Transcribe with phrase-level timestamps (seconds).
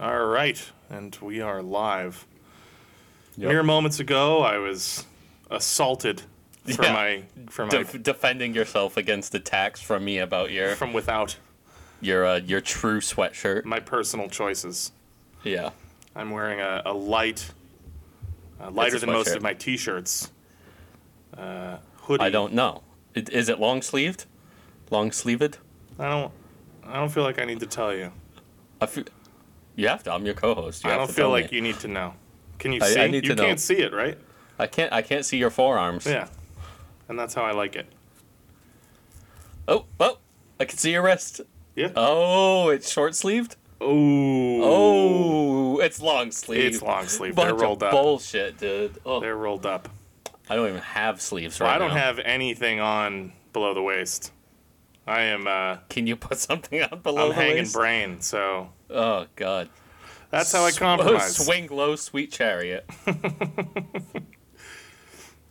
[0.00, 2.26] All right, and we are live.
[3.36, 3.48] Yep.
[3.48, 5.06] Mere moments ago, I was
[5.50, 6.22] assaulted
[6.64, 6.92] for Yeah.
[6.92, 11.36] my for my Def- defending yourself against attacks from me about your from without
[12.00, 13.64] your uh, your true sweatshirt.
[13.64, 14.92] my personal choices.
[15.44, 15.70] Yeah.
[16.16, 17.50] I'm wearing a, a light,
[18.60, 20.30] uh, lighter than most of my t-shirts.
[21.36, 22.22] Uh, hoodie.
[22.22, 22.82] I don't know.
[23.14, 24.26] It, is it long sleeved?
[24.90, 25.58] Long sleeved?
[25.98, 26.32] I don't.
[26.84, 28.12] I don't feel like I need to tell you.
[28.80, 29.04] I feel,
[29.76, 30.12] you have to.
[30.12, 30.84] I'm your co-host.
[30.84, 31.56] You I don't feel like me.
[31.56, 32.14] you need to know.
[32.58, 33.08] Can you I- I see?
[33.08, 33.44] need you to know.
[33.46, 34.18] can't see it, right?
[34.58, 34.92] I can't.
[34.92, 36.06] I can't see your forearms.
[36.06, 36.28] Yeah.
[37.08, 37.86] And that's how I like it.
[39.66, 40.18] Oh, oh!
[40.60, 41.40] I can see your wrist.
[41.74, 41.90] Yeah.
[41.96, 43.56] Oh, it's short sleeved.
[43.80, 44.60] oh.
[44.62, 46.74] Oh, it's long sleeve.
[46.74, 47.34] It's long sleeve.
[47.34, 47.92] Bunch They're rolled of up.
[47.92, 48.98] bullshit, dude.
[49.04, 49.88] Oh, They're rolled up.
[50.48, 51.84] I don't even have sleeves Well, right now.
[51.84, 52.02] I don't now.
[52.04, 54.30] have anything on below the waist.
[55.06, 55.46] I am.
[55.46, 57.74] Uh, Can you put something up below I'm the hanging waist?
[57.74, 59.68] brain, so Oh God.
[60.30, 61.36] that's how I Sw- compromise.
[61.44, 62.88] Swing low, sweet chariot.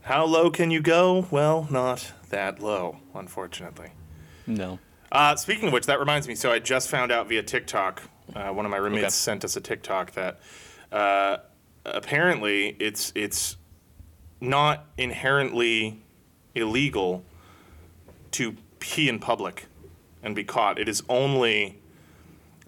[0.01, 1.27] How low can you go?
[1.31, 3.91] Well, not that low, unfortunately.
[4.45, 4.79] No.
[5.11, 6.35] Uh, speaking of which, that reminds me.
[6.35, 8.03] So I just found out via TikTok.
[8.35, 9.09] Uh, one of my roommates Okay.
[9.11, 10.39] sent us a TikTok that
[10.91, 11.37] uh,
[11.85, 13.55] apparently it's it's
[14.41, 16.01] not inherently
[16.55, 17.23] illegal
[18.31, 19.67] to pee in public
[20.21, 20.77] and be caught.
[20.77, 21.79] It is only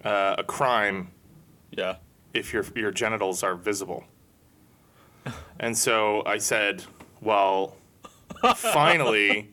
[0.02, 1.10] uh, a crime
[1.70, 1.96] Yeah.
[2.32, 4.04] if your your genitals are visible.
[5.60, 6.84] And so I said,
[7.20, 7.76] well,
[8.54, 9.50] finally,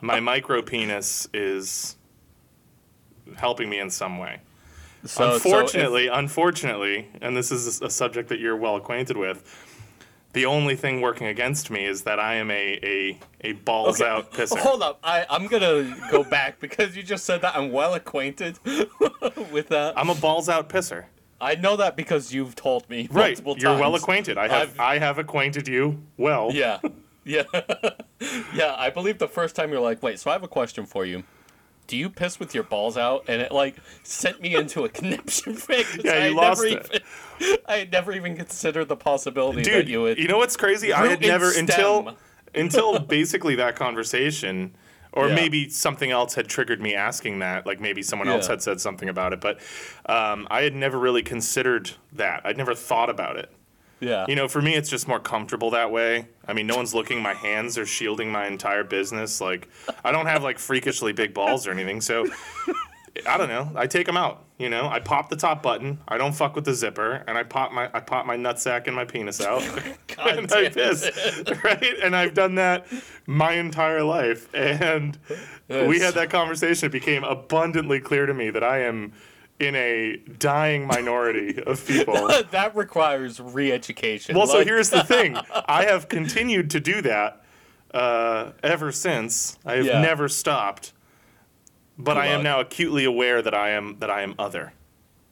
[0.00, 1.96] my micro penis is
[3.36, 4.40] helping me in some way.
[5.04, 9.42] So, unfortunately, unfortunately, and this is a subject that you're well acquainted with.
[10.34, 14.10] The only thing working against me is that I am a a, a balls Okay.
[14.10, 14.58] out pisser.
[14.58, 14.98] Hold up.
[15.02, 18.58] I, I'm gonna go back because you just said that I'm well acquainted
[19.50, 19.94] with that.
[19.96, 21.06] I'm a balls out pisser.
[21.40, 24.36] I know that because you've told me Right, you're well acquainted.
[24.38, 26.50] I have I've- I have acquainted you well.
[26.52, 26.78] Yeah.
[27.24, 27.42] Yeah.
[28.54, 31.04] yeah, I believe the first time you're like, wait, so I have a question for
[31.04, 31.24] you.
[31.88, 33.24] Do you piss with your balls out?
[33.28, 35.86] And it like sent me into a conniption fit.
[36.04, 37.02] Yeah, I you had lost never it.
[37.40, 39.74] Even, I had never even considered the possibility dude.
[39.74, 40.18] that you would.
[40.28, 40.92] know what's crazy?
[40.92, 41.64] I had never stem.
[41.64, 42.16] until
[42.54, 44.74] until basically that conversation,
[45.12, 45.34] or Yeah.
[45.34, 47.66] maybe something else had triggered me asking that.
[47.66, 49.58] Like maybe someone else had said something about it, but
[50.06, 52.42] um, I had never really considered that.
[52.44, 53.50] I'd never thought about it.
[54.00, 54.26] Yeah.
[54.28, 56.28] You know, for me, it's just more comfortable that way.
[56.46, 57.20] I mean, no one's looking.
[57.22, 59.40] My hands are shielding my entire business.
[59.40, 59.68] Like,
[60.04, 62.00] I don't have like freakishly big balls or anything.
[62.00, 62.26] So,
[63.26, 63.70] I don't know.
[63.74, 64.44] I take them out.
[64.58, 66.00] You know, I pop the top button.
[66.08, 68.96] I don't fuck with the zipper, and I pop my I pop my nutsack and
[68.96, 69.62] my penis out,
[70.16, 71.08] God and I piss.
[71.62, 72.86] Right, and I've done that
[73.26, 74.52] my entire life.
[74.54, 75.16] And
[75.68, 76.86] we had that conversation.
[76.86, 79.12] It became abundantly clear to me that I am
[79.60, 82.28] in a dying minority of people.
[82.50, 84.36] that requires re-education.
[84.36, 85.36] Well, so here's the thing.
[85.66, 87.42] I have continued to do that
[87.92, 89.58] uh, ever since.
[89.64, 90.00] I have Yeah.
[90.00, 90.92] never stopped.
[92.00, 94.72] But Good I am now acutely aware that I am that I am other.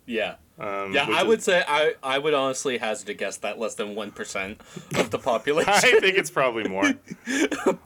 [0.04, 0.34] Yeah.
[0.58, 3.74] Um, Yeah, I is- would say I, I would honestly hazard a guess that less
[3.74, 4.60] than one percent
[4.96, 6.84] of the population I think it's probably more.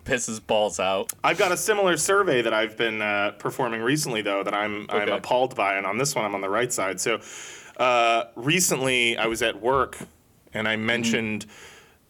[0.04, 1.12] pisses balls out.
[1.24, 5.08] I've got a similar survey that I've been uh, performing recently, though, that I'm I'm
[5.08, 7.00] appalled by, and on this one I'm on the right side.
[7.00, 7.20] So
[7.76, 9.98] uh, recently I was at work,
[10.54, 11.46] and I mentioned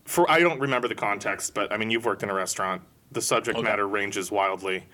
[0.04, 2.82] for I don't remember the context, but I mean you've worked in a restaurant.
[3.12, 3.64] The subject Okay.
[3.64, 4.84] matter ranges wildly.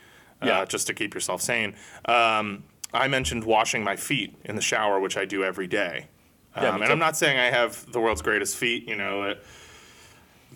[0.42, 0.64] Uh, Yeah.
[0.66, 1.74] just to keep yourself sane.
[2.04, 2.62] Um,
[2.96, 6.06] I mentioned washing my feet in the shower, which I do every day.
[6.54, 6.84] Um, Yeah, and.
[6.84, 9.24] I'm not saying I have the world's greatest feet, you know.
[9.24, 9.44] It,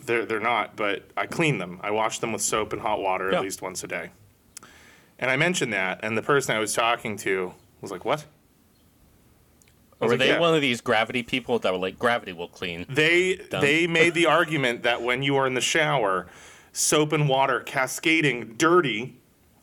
[0.06, 1.78] they're, they're not, but I clean them.
[1.82, 3.38] I wash them with soap and hot water Yeah.
[3.38, 4.10] at least once a day.
[5.18, 7.52] And I mentioned that, and the person I was talking to
[7.82, 8.24] was like, What?
[10.00, 12.48] Or were like, they "Yeah." one of these gravity people that were like, gravity will
[12.48, 12.86] clean?
[12.88, 16.26] They they made the argument that when you are in the shower,
[16.72, 19.18] soap and water cascading dirty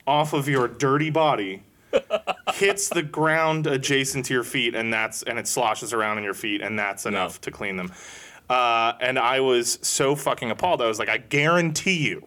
[0.06, 1.64] off of your dirty body
[2.54, 6.34] hits the ground adjacent to your feet, and that's and it sloshes around in your
[6.34, 7.92] feet, and that's enough to clean them.
[8.50, 10.82] Uh, and I was so fucking appalled.
[10.82, 12.26] I was like, I guarantee you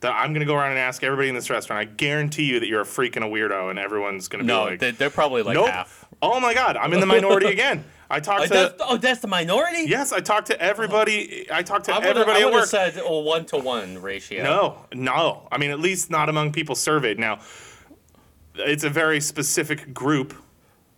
[0.00, 1.80] that I'm gonna go around and ask everybody in this restaurant.
[1.80, 4.70] I guarantee you that you're a freak and a weirdo, and everyone's gonna No, be
[4.72, 5.68] like, they, they're probably like Nope.
[5.68, 6.04] half.
[6.22, 7.84] Oh my god, I'm in the minority again.
[8.08, 9.82] I talked Oh to that's, oh, that's the minority.
[9.88, 11.48] Yes, I talked to everybody.
[11.52, 12.66] I talked to I everybody I at would have work.
[12.68, 14.44] said a one to one ratio.
[14.44, 15.48] no, no.
[15.50, 17.18] I mean, at least not among people surveyed.
[17.18, 17.40] Now,
[18.58, 20.34] it's a very specific group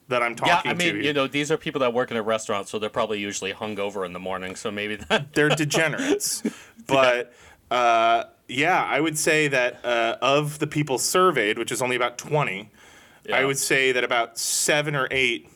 [0.08, 1.04] that I'm talking Yeah, I mean, to.
[1.04, 4.06] you know, these are people that work in a restaurant, so they're probably usually hungover
[4.06, 4.56] in the morning.
[4.56, 5.34] So maybe that.
[5.34, 6.42] They're degenerates.
[6.86, 7.32] but
[7.70, 12.16] uh, yeah, I would say that uh, of the people surveyed, which is only about
[12.18, 12.70] 20,
[13.32, 15.50] I would say that about seven or eight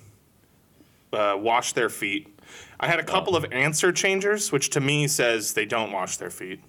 [1.13, 2.29] uh, wash their feet.
[2.79, 6.31] I had a couple of answer changers, which to me says they don't wash their
[6.31, 6.61] feet.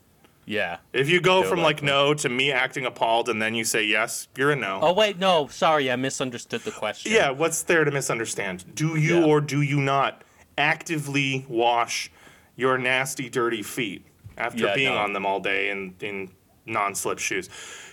[0.45, 0.77] Yeah.
[0.91, 4.27] If you go from like no to me acting appalled and then you say yes,
[4.37, 4.79] you're a no.
[4.81, 7.11] Oh wait, no, sorry, I misunderstood the question.
[7.11, 8.75] Yeah, what's there to misunderstand?
[8.75, 9.25] Do you Yeah.
[9.25, 10.23] or do you not
[10.57, 12.11] actively wash
[12.55, 14.05] your nasty, dirty feet
[14.37, 14.99] after Yeah, being no.
[14.99, 16.29] on them all day in, in
[16.65, 17.49] non slip shoes?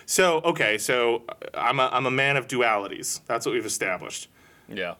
[0.06, 3.20] So, okay, so uh, I'm a, I'm a man of dualities.
[3.26, 4.28] That's what we've established.
[4.68, 4.94] Yeah.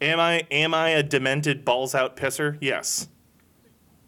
[0.00, 2.56] Am I am I a demented balls out pisser?
[2.60, 3.08] Yes.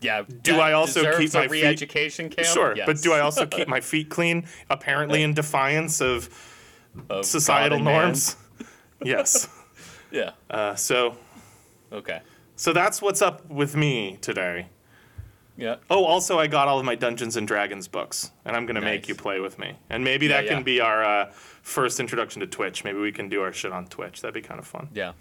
[0.01, 0.23] Yeah.
[0.43, 2.47] Do I also keep my feet- re-education camp?
[2.47, 4.45] Sure, but do I also keep my feet clean?
[4.71, 6.29] Apparently, in defiance of
[7.11, 8.37] Of societal norms.
[9.05, 9.49] yes.
[10.13, 10.31] Yeah.
[10.49, 11.17] Uh, so
[11.93, 12.21] Okay.
[12.55, 14.69] so that's what's up with me today.
[15.59, 15.77] Yeah.
[15.91, 19.09] Oh, also, I got all of my Dungeons and Dragons books, and I'm gonna make
[19.09, 19.77] you play with me.
[19.91, 20.63] And maybe Yeah, that can yeah.
[20.63, 21.31] be our uh,
[21.63, 22.85] first introduction to Twitch.
[22.85, 24.21] Maybe we can do our shit on Twitch.
[24.23, 24.89] That'd be kind of fun.
[24.95, 25.13] Yeah.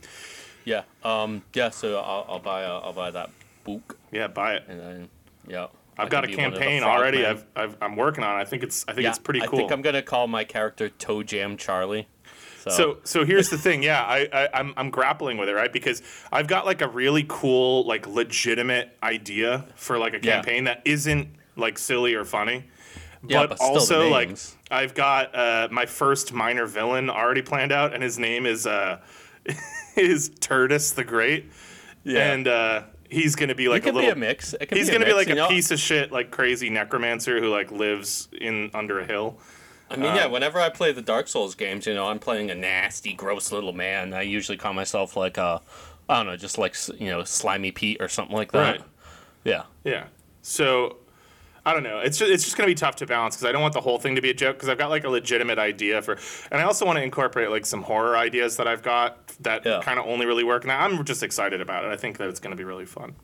[0.66, 0.84] Yeah.
[1.04, 1.42] Um.
[1.54, 1.72] Yeah.
[1.72, 3.32] So I'll, I'll buy uh, I'll buy that
[3.66, 4.64] book Yeah, buy it.
[4.70, 5.10] and then
[5.48, 5.68] yeah.
[5.98, 7.26] I've I got a can be one of the campaign already.
[7.26, 8.38] I've, I've I'm working on.
[8.38, 8.42] it.
[8.42, 9.50] I think it's I think yeah, it's pretty cool.
[9.60, 12.08] I think I'm gonna call my character Toe Jam Charlie.
[12.64, 15.72] So, So so here's the thing, yeah, I, I I'm I'm grappling with it, right?
[15.72, 16.02] Because
[16.32, 20.36] I've got like a really cool, like legitimate idea for like a Yeah.
[20.36, 22.66] campaign that isn't like silly or funny.
[23.28, 24.36] Yeah, but, but also like.
[24.72, 29.00] I've got uh, my first minor villain already planned out, and his name is uh
[29.96, 31.52] is Turdus the Great.
[32.04, 32.32] Yeah.
[32.34, 32.84] And uh
[33.16, 34.54] he's gonna be it like a could little be a mix.
[34.54, 35.48] It could He's be gonna a be like a know?
[35.48, 39.38] piece of shit, like crazy necromancer who like lives in under a hill.
[39.90, 40.26] I mean, uh, yeah.
[40.26, 43.74] Whenever I play the Dark Souls games, you know, I'm playing a nasty, gross little
[43.74, 44.14] man.
[44.14, 45.60] I usually call myself like uh,
[46.10, 48.80] I don't know, just like you know, slimy Pete or something like that.
[48.80, 48.82] Right.
[49.44, 49.64] Yeah.
[49.84, 50.06] Yeah.
[50.42, 50.98] So
[51.66, 52.00] I don't know.
[52.00, 53.98] It's just, it's just gonna be tough to balance because I don't want the whole
[53.98, 56.18] thing to be a joke because I've got like a legitimate idea for,
[56.52, 59.82] and I also want to incorporate like some horror ideas that I've got that Yeah.
[59.84, 60.64] kind of only really work.
[60.64, 61.92] And I'm just excited about it.
[61.92, 63.16] I think that it's gonna be really fun.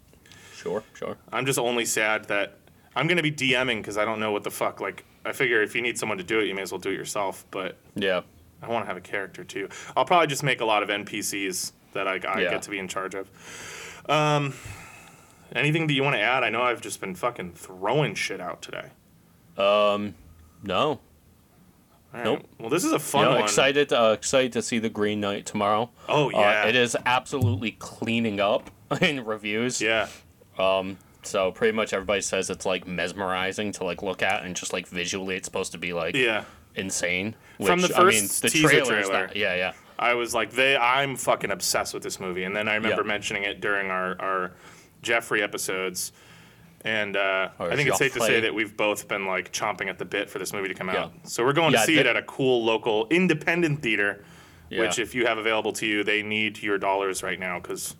[0.56, 0.84] Sure.
[0.96, 1.18] Sure.
[1.32, 2.58] I'm just only sad that
[2.96, 4.82] I'm gonna be DMing because I don't know what the fuck.
[4.82, 6.90] Like I figure if you need someone to do it, you may as well do
[6.90, 7.46] it yourself.
[7.52, 8.22] But Yeah.
[8.64, 9.70] I want to have a character too.
[9.96, 12.50] I'll probably just make a lot of NPCs that I, I Yeah.
[12.50, 13.30] get to be in charge of.
[14.10, 14.54] Um,
[15.57, 16.44] anything that you want to add?
[16.44, 18.89] I know I've just been fucking throwing shit out today.
[19.57, 20.15] Um.
[20.63, 21.00] No.
[22.13, 22.24] Right.
[22.25, 22.45] Nope.
[22.59, 23.44] Well, this is a fun know, one.
[23.44, 23.94] excited.
[23.94, 25.89] Uh, excited to see the Green Knight tomorrow.
[26.09, 26.63] Oh yeah.
[26.63, 28.69] Uh, it is absolutely cleaning up
[29.01, 29.81] in reviews.
[29.81, 30.07] Yeah.
[30.57, 30.98] Um.
[31.24, 34.88] So pretty much everybody says it's like mesmerizing to like look at and just like
[34.88, 36.45] visually it's supposed to be like Yeah.
[36.75, 37.36] insane.
[37.63, 39.27] From the which, I mean, first the teaser trailer.
[39.27, 39.74] not- yeah, yeah.
[40.00, 40.75] I was like, they.
[40.75, 42.44] I'm fucking obsessed with this movie.
[42.44, 43.07] And then I remember Yeah.
[43.07, 44.51] mentioning it during our our
[45.01, 46.12] Jeffrey episodes.
[46.83, 50.00] And uh, I think it's safe to say that we've both been like chomping at
[50.00, 51.03] the bit for this movie to come Yeah.
[51.03, 51.13] out.
[51.24, 54.24] So we're going Yeah, to see it at a cool local independent theater.
[54.69, 54.81] Yeah.
[54.81, 57.95] Which, if you have available to you, they need your dollars right now because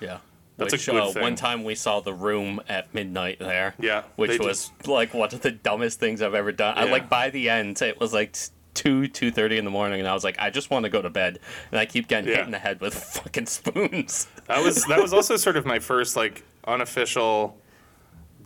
[0.00, 0.18] Yeah.
[0.56, 1.22] That's a which, good uh, thing.
[1.22, 3.74] One time we saw The Room at midnight there.
[3.78, 6.76] Yeah, Which was like one of the dumbest things I've ever done.
[6.76, 8.36] I like by the end it was like
[8.78, 11.02] two two thirty in the morning, and I was like, I just want to go
[11.02, 11.38] to bed,
[11.72, 12.36] and I keep getting Yeah.
[12.36, 14.26] hit in the head with fucking spoons.
[14.46, 17.58] that was that was also sort of my first like unofficial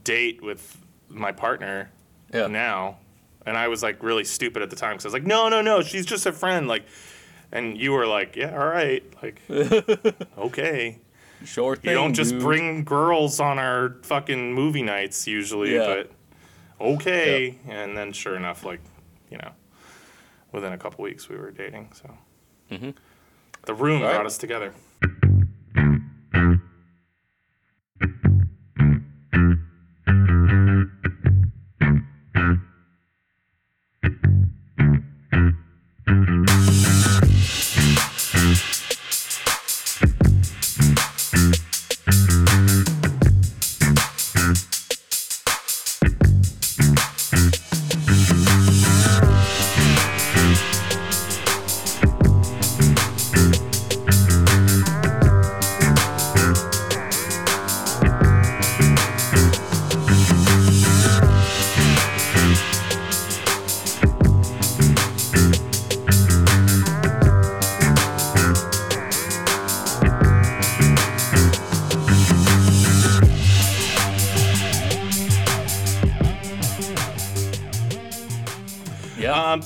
[0.05, 1.90] date with my partner
[2.32, 2.46] Yeah.
[2.46, 2.96] now,
[3.46, 5.61] and I was like really stupid at the time because I was like, no, no,
[5.61, 6.84] no, she's just a friend, like,
[7.52, 9.40] and you were like, yeah, all right, like,
[10.38, 10.99] okay,
[11.44, 11.90] Sure thing.
[11.90, 12.40] you don't just dude.
[12.40, 15.86] bring girls on our fucking movie nights usually, Yeah.
[15.86, 16.10] but
[16.81, 18.81] okay, and then sure enough, like,
[19.31, 19.51] you know,
[20.52, 22.10] within a couple weeks we were dating, so
[23.66, 24.02] the room Mm-hmm.
[24.04, 24.14] All right.
[24.14, 24.72] brought us together.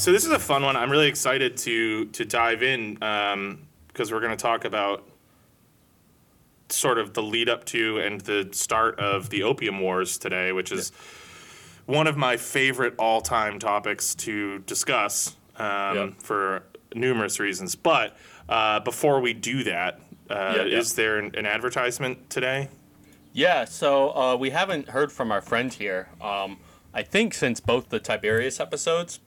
[0.06, 0.76] So this is a fun one.
[0.76, 2.94] I'm really excited to to dive in
[3.88, 5.04] because we're going to talk about
[6.68, 10.70] sort of the lead up to and the start of the Opium Wars today, which
[10.70, 10.92] is
[11.86, 16.10] one of my favorite all time topics to discuss um, Yeah.
[16.18, 16.62] for
[16.94, 17.74] numerous reasons.
[17.74, 18.16] But
[18.48, 19.98] uh, before we do that,
[20.30, 20.78] Uh, Yeah, yeah.
[20.78, 22.68] Is there an, an advertisement today?
[23.32, 26.10] Yeah, so uh, we haven't heard from our friend here.
[26.20, 26.58] Um,
[26.94, 29.18] I think since both the Tiberius episodes.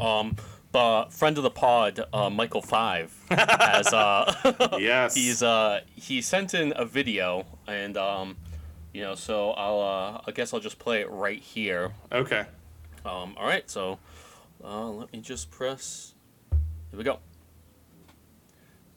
[0.00, 0.36] Um,
[0.72, 5.14] but friend of the pod, uh, Michael Five, has uh, yes.
[5.14, 8.36] he's uh, he sent in a video, and um,
[8.92, 11.92] you know, so I'll uh, I guess I'll just play it right here.
[12.12, 12.44] okay.
[13.04, 13.98] Um, all right, so
[14.64, 16.14] uh, let me just press.
[16.50, 17.20] Here we go.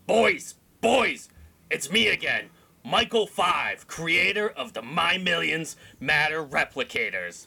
[0.08, 1.30] Boys, boys,
[1.70, 2.50] it's me again,
[2.84, 7.46] Michael Five, creator of the My Millions Matter replicators.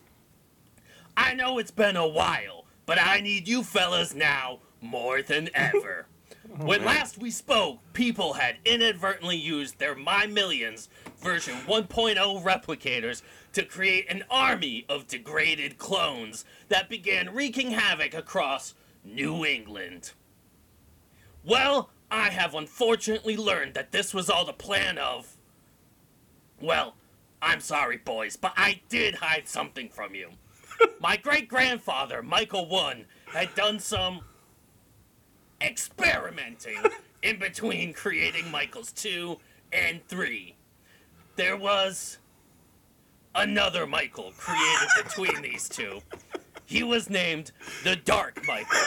[1.16, 6.06] I know it's been a while, but I need you fellas now more than ever.
[6.58, 13.22] When oh, last we spoke, people had inadvertently used their My Millions version 1.0 replicators
[13.54, 18.74] to create an army of degraded clones that began wreaking havoc across
[19.04, 20.12] New England.
[21.44, 25.36] Well, I have unfortunately learned that this was all the plan of.
[26.60, 26.94] Well,
[27.40, 30.30] I'm sorry, boys, but I did hide something from you.
[31.00, 34.20] My great grandfather, Michael One, had done some
[35.60, 36.78] experimenting
[37.22, 39.38] in between creating Michael's 2
[39.72, 40.54] and 3.
[41.36, 42.18] There was
[43.34, 46.00] another Michael created between these two.
[46.66, 47.52] He was named
[47.84, 48.78] the Dark Michael,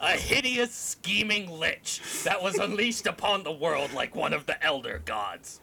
[0.00, 5.02] a hideous, scheming lich that was unleashed upon the world like one of the Elder
[5.04, 5.60] Gods.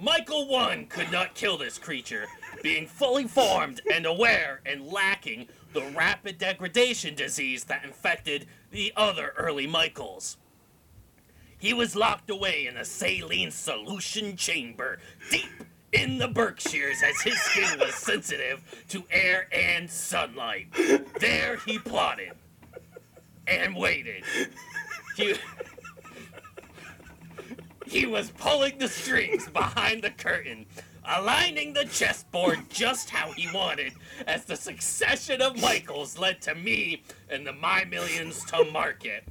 [0.00, 2.24] Michael 1 could not kill this creature,
[2.62, 9.34] being fully formed and aware and lacking the rapid degradation disease that infected the other
[9.36, 10.38] early Michaels.
[11.58, 15.50] He was locked away in a saline solution chamber deep
[15.92, 20.68] in the Berkshires as his skin was sensitive to air and sunlight.
[21.18, 22.32] There he plotted
[23.46, 24.24] and waited.
[25.16, 25.34] He,
[27.90, 30.64] he was pulling the strings behind the curtain,
[31.04, 33.92] aligning the chessboard just how he wanted,
[34.28, 39.24] as the succession of Michaels led to me and the My Millions to market.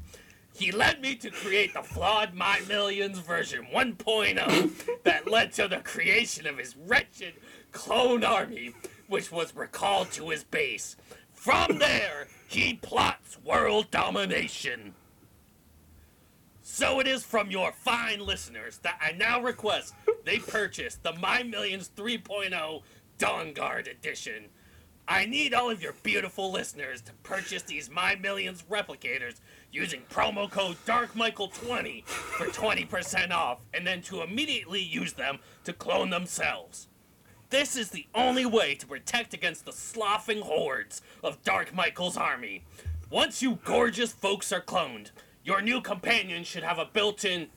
[0.53, 5.77] He led me to create the flawed My Millions version 1.0 that led to the
[5.77, 7.35] creation of his wretched
[7.71, 8.73] clone army,
[9.07, 10.97] which was recalled to his base.
[11.31, 14.95] From there, he plots world domination.
[16.71, 21.41] So it is from your fine listeners that I now request they purchase the My
[21.41, 22.83] Millions 3.0
[23.17, 24.45] Dawn Guard Edition.
[25.07, 30.49] I need all of your beautiful listeners to purchase these My Millions replicators using promo
[30.49, 36.87] code DarkMichael20 for 20% off, and then to immediately use them to clone themselves.
[37.49, 42.63] This is the only way to protect against the sloughing hordes of Dark Michael's army.
[43.09, 45.09] Once you gorgeous folks are cloned,
[45.49, 47.47] your new companion should have a built-in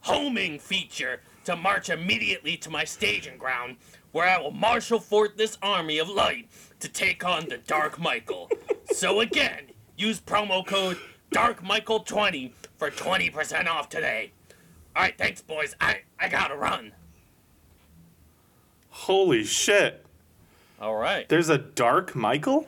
[0.00, 3.76] homing feature to march immediately to my staging ground,
[4.12, 6.48] where I will marshal forth this army of light
[6.80, 8.50] to take on the Dark Michael.
[8.90, 9.64] so again,
[9.98, 10.96] use promo code
[11.32, 14.32] DarkMichael20 for 20% off today.
[14.96, 15.76] Alright, thanks boys.
[15.78, 16.92] I, I gotta run.
[18.88, 20.06] Holy shit.
[20.80, 21.28] Alright.
[21.28, 22.66] There's a Dark Michael?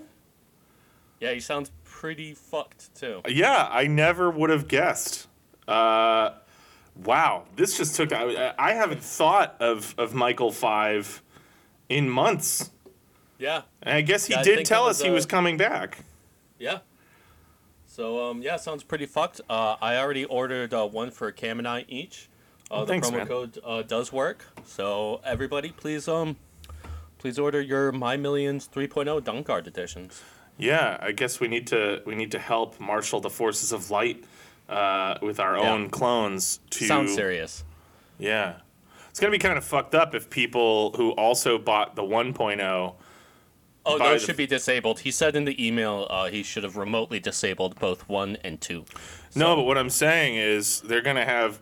[1.20, 1.70] Yeah, he sounds
[2.04, 3.22] pretty fucked too.
[3.26, 5.26] Yeah, I never would have guessed.
[5.66, 6.32] Uh,
[7.02, 8.12] wow, this just took.
[8.12, 11.22] I, I haven't thought of, of Michael Five
[11.88, 12.70] in months.
[13.38, 13.62] Yeah.
[13.80, 16.04] And I guess he Yeah, did tell us he uh, was coming back.
[16.58, 16.80] Yeah.
[17.86, 19.40] So um yeah, sounds pretty fucked.
[19.48, 22.28] Uh, I already ordered uh, one for Cam and I each.
[22.70, 23.26] Uh, the thanks, promo man.
[23.28, 24.44] code uh, does work.
[24.66, 26.36] So everybody, please um,
[27.16, 30.22] please order your My Millions 3.0 Dawn Guard editions.
[30.56, 34.24] Yeah, I guess we need to we need to help marshal the forces of light
[34.68, 35.72] uh, with our Yeah.
[35.72, 37.64] own clones to Sounds serious.
[38.18, 38.56] Yeah.
[39.10, 42.94] It's gonna be kind of fucked up if people who also bought the 1.0
[43.86, 45.00] Oh, By those should be disabled.
[45.00, 48.86] He said in the email uh, he should have remotely disabled both one and two.
[49.36, 51.60] No, but what I'm saying is they're gonna have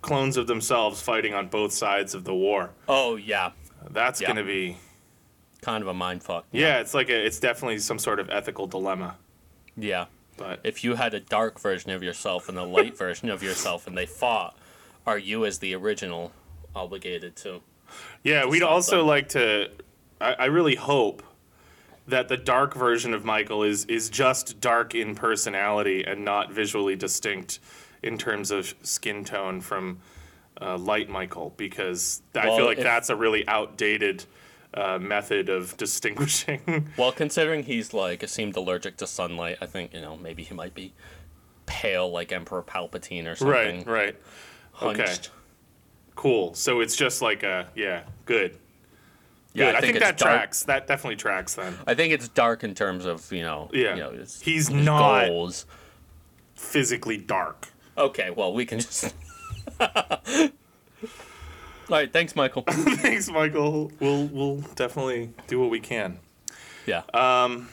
[0.00, 2.70] clones of themselves fighting on both sides of the war.
[2.88, 3.52] Oh yeah,
[3.90, 4.28] That's Yeah.
[4.28, 4.76] gonna be
[5.62, 6.44] kind of a mind fuck.
[6.52, 6.80] yeah.
[6.80, 9.16] It's like a, it's definitely some sort of ethical dilemma.
[9.76, 10.06] Yeah.
[10.36, 13.86] But If you had a dark version of yourself and a light version of yourself,
[13.86, 14.56] and they fought,
[15.06, 16.32] are you as the original
[16.74, 17.60] obligated to?
[18.22, 19.06] yeah, we'd also them.
[19.06, 19.70] like to.
[20.20, 21.22] I, I really hope
[22.08, 26.96] that the dark version of Michael is is just dark in personality and not visually
[26.96, 27.60] distinct
[28.02, 30.00] in terms of skin tone from
[30.60, 34.24] uh, light Michael because I Well, feel like if- that's a really outdated
[34.74, 36.88] uh, method of distinguishing.
[36.96, 40.74] Well, considering he's like seemed allergic to sunlight, I think you know maybe he might
[40.74, 40.92] be
[41.66, 43.84] pale like Emperor Palpatine or something.
[43.84, 44.16] Right, right.
[44.82, 45.14] Okay.
[46.14, 46.54] Cool.
[46.54, 48.58] So it's just like a yeah, good.
[49.54, 49.74] Yeah, Good.
[49.74, 50.32] I think, it's that dark.
[50.34, 50.62] tracks.
[50.64, 51.76] That definitely tracks then.
[51.86, 53.68] I think it's dark in terms of you know.
[53.72, 53.94] Yeah.
[53.94, 55.66] You know, his, He's his not- goals.
[56.54, 57.68] Physically dark.
[57.98, 59.14] Okay, well we can just.
[61.92, 62.62] All right, thanks, Michael.
[62.68, 63.92] Thanks, Michael.
[64.00, 66.20] We'll we'll definitely do what we can.
[66.86, 67.02] Yeah.
[67.12, 67.68] Um.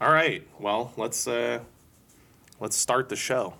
[0.00, 0.46] All right.
[0.60, 1.58] Well, let's uh
[2.60, 3.54] let's start the show.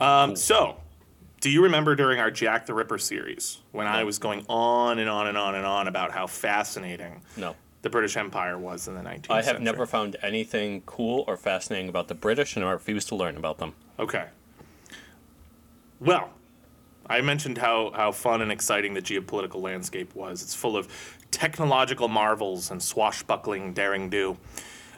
[0.00, 0.78] Um, so,
[1.40, 5.08] do you remember during our Jack the Ripper series when I was going on and
[5.08, 7.54] on and on and on about how fascinating no.
[7.84, 9.30] The British Empire was in the 19th century.
[9.30, 9.64] I have century?
[9.64, 13.58] never found anything cool or fascinating about the British, and I refuse to learn about
[13.58, 13.74] them.
[14.00, 14.26] Okay.
[16.00, 16.30] Well,
[17.06, 20.42] I mentioned how, how fun and exciting the geopolitical landscape was.
[20.42, 20.88] It's full of
[21.30, 24.36] technological marvels and swashbuckling daring do.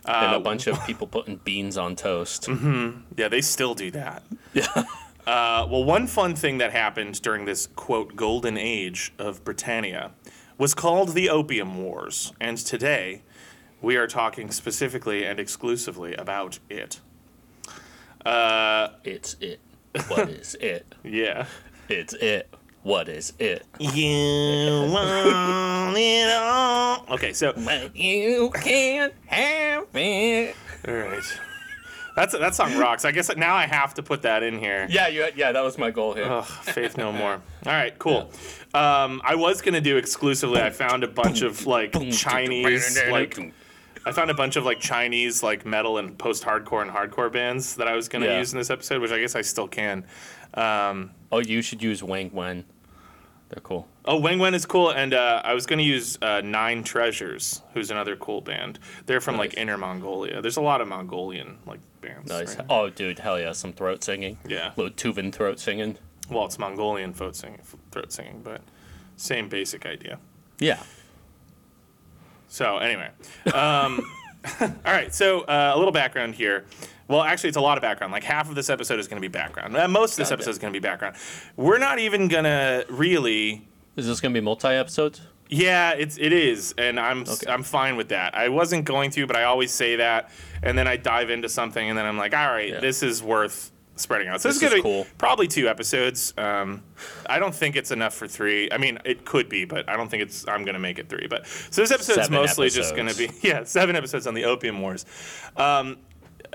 [0.07, 2.49] and Uh, a bunch of people putting beans on toast.
[2.49, 4.23] Yeah, they still do that.
[4.55, 4.85] Yeah.
[5.27, 10.13] Uh, well, one fun thing that happened during this, quote, golden age of Britannia
[10.59, 12.33] was called the Opium Wars.
[12.41, 13.23] And today,
[13.83, 17.01] we are talking specifically and exclusively about it.
[18.25, 19.61] Uh, It's it.
[20.09, 20.95] What is it?
[21.05, 21.47] yeah.
[21.89, 22.53] It's it.
[22.83, 23.65] What is it?
[23.81, 27.05] You want it all.
[27.11, 30.55] Okay, so But you can't have it.
[30.87, 31.23] all right,
[32.17, 33.05] that's that song rocks.
[33.05, 34.89] I guess now I have to put that in here.
[34.91, 36.25] Yeah, you, yeah, that was my goal here.
[36.25, 37.35] Ugh, faith no more.
[37.35, 38.33] All right, cool.
[38.75, 40.61] Um, I was gonna do exclusively.
[40.61, 43.39] I found a bunch of like Chinese like.
[44.05, 47.89] I found a bunch of like Chinese like metal and post-hardcore and hardcore bands that
[47.89, 48.39] I was gonna Yeah.
[48.39, 50.05] use in this episode, which I guess I still can.
[50.55, 52.65] Um, Oh, you should use Wang Wen.
[53.49, 53.87] They're cool.
[54.05, 57.63] Oh, Wang Wen is cool, and uh, I was going to use uh, Nine Treasures,
[57.75, 58.81] who's another cool band.
[59.07, 60.43] They're from like Inner Mongolia.
[60.43, 62.29] There's a lot of Mongolian like bands.
[62.29, 62.57] Nice.
[62.57, 62.67] right?
[62.69, 64.37] Oh, dude, hell yeah, some throat singing.
[64.49, 64.73] Yeah.
[64.77, 65.97] Little Tuvan throat singing.
[66.29, 67.61] Well, it's Mongolian throat singing,
[67.93, 68.63] throat singing, but
[69.17, 70.19] same basic idea.
[70.59, 70.83] Yeah.
[72.49, 73.11] So anyway,
[73.55, 74.01] um,
[74.61, 75.15] all right.
[75.15, 76.65] So uh, a little background here.
[77.09, 78.13] Well, actually, it's a lot of background.
[78.13, 79.73] Like half of this episode is going to be background.
[79.93, 81.17] Most of this episode is going to be background.
[81.57, 83.67] We're not even gonna really
[83.97, 85.21] Is this gonna be multi episodes?
[85.49, 87.47] Yeah, it's it is, and I'm Okay.
[87.49, 88.35] I'm fine with that.
[88.35, 90.31] I wasn't going to, but I always say that,
[90.63, 92.81] and then I dive into something, and then I'm like, all right, Yeah.
[92.81, 94.41] this is worth spreading out.
[94.41, 95.07] So this, This is is gonna be cool.
[95.19, 96.35] probably two episodes.
[96.37, 96.83] Um,
[97.31, 98.69] I don't think it's enough for three.
[98.73, 100.47] I mean, it could be, but I don't think it's.
[100.49, 101.29] I'm gonna make it three.
[101.29, 104.83] But so this episode's Seven mostly just gonna be yeah, seven episodes on the Opium
[104.83, 105.07] Wars.
[105.57, 105.99] Um,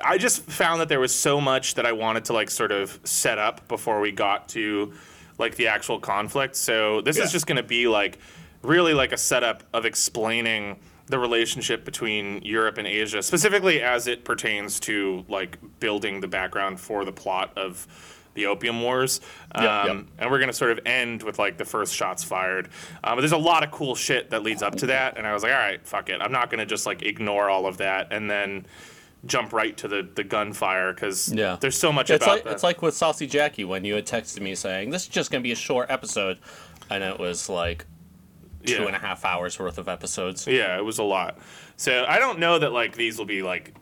[0.04, 3.00] I just found that there was so much that I wanted to like sort of
[3.04, 4.94] set up before we got to
[5.38, 6.56] like the actual conflict.
[6.56, 7.24] So this Yeah.
[7.24, 8.20] is just going to be like
[8.62, 14.24] really like a setup of explaining the relationship between Europe and Asia, specifically as it
[14.24, 17.88] pertains to like building the background for the plot of
[18.34, 19.20] the Opium Wars.
[19.54, 20.06] Um, Yep, yep.
[20.20, 22.68] And we're going to sort of end with like the first shots fired.
[23.04, 25.18] Um, but there's a lot of cool shit that leads up to that.
[25.18, 26.22] And I was like, all right, fuck it.
[26.22, 28.66] I'm not going to just like ignore all of that and then
[29.26, 31.58] jump right to the, the gunfire because Yeah.
[31.60, 32.54] there's so much It's about like that.
[32.54, 35.44] it's like with Saucy Jackie when you had texted me saying this is just gonna
[35.44, 36.40] be a short episode,
[36.90, 37.86] and it was like
[38.66, 38.88] two Yeah.
[38.88, 40.48] and a half hours worth of episodes.
[40.48, 41.38] Yeah, it was a lot.
[41.78, 43.74] So I don't know that like these will be like.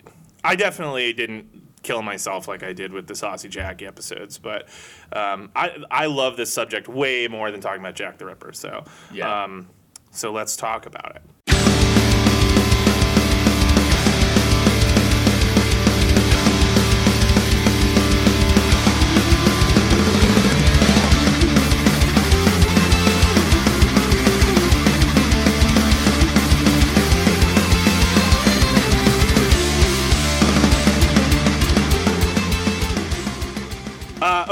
[0.43, 1.47] I definitely didn't
[1.83, 4.67] kill myself like I did with the Saucy Jackie episodes, but
[5.13, 8.51] um, I I love this subject way more than talking about Jack the Ripper.
[8.53, 9.43] So Yeah.
[9.43, 9.69] um,
[10.11, 11.21] so let's talk about it.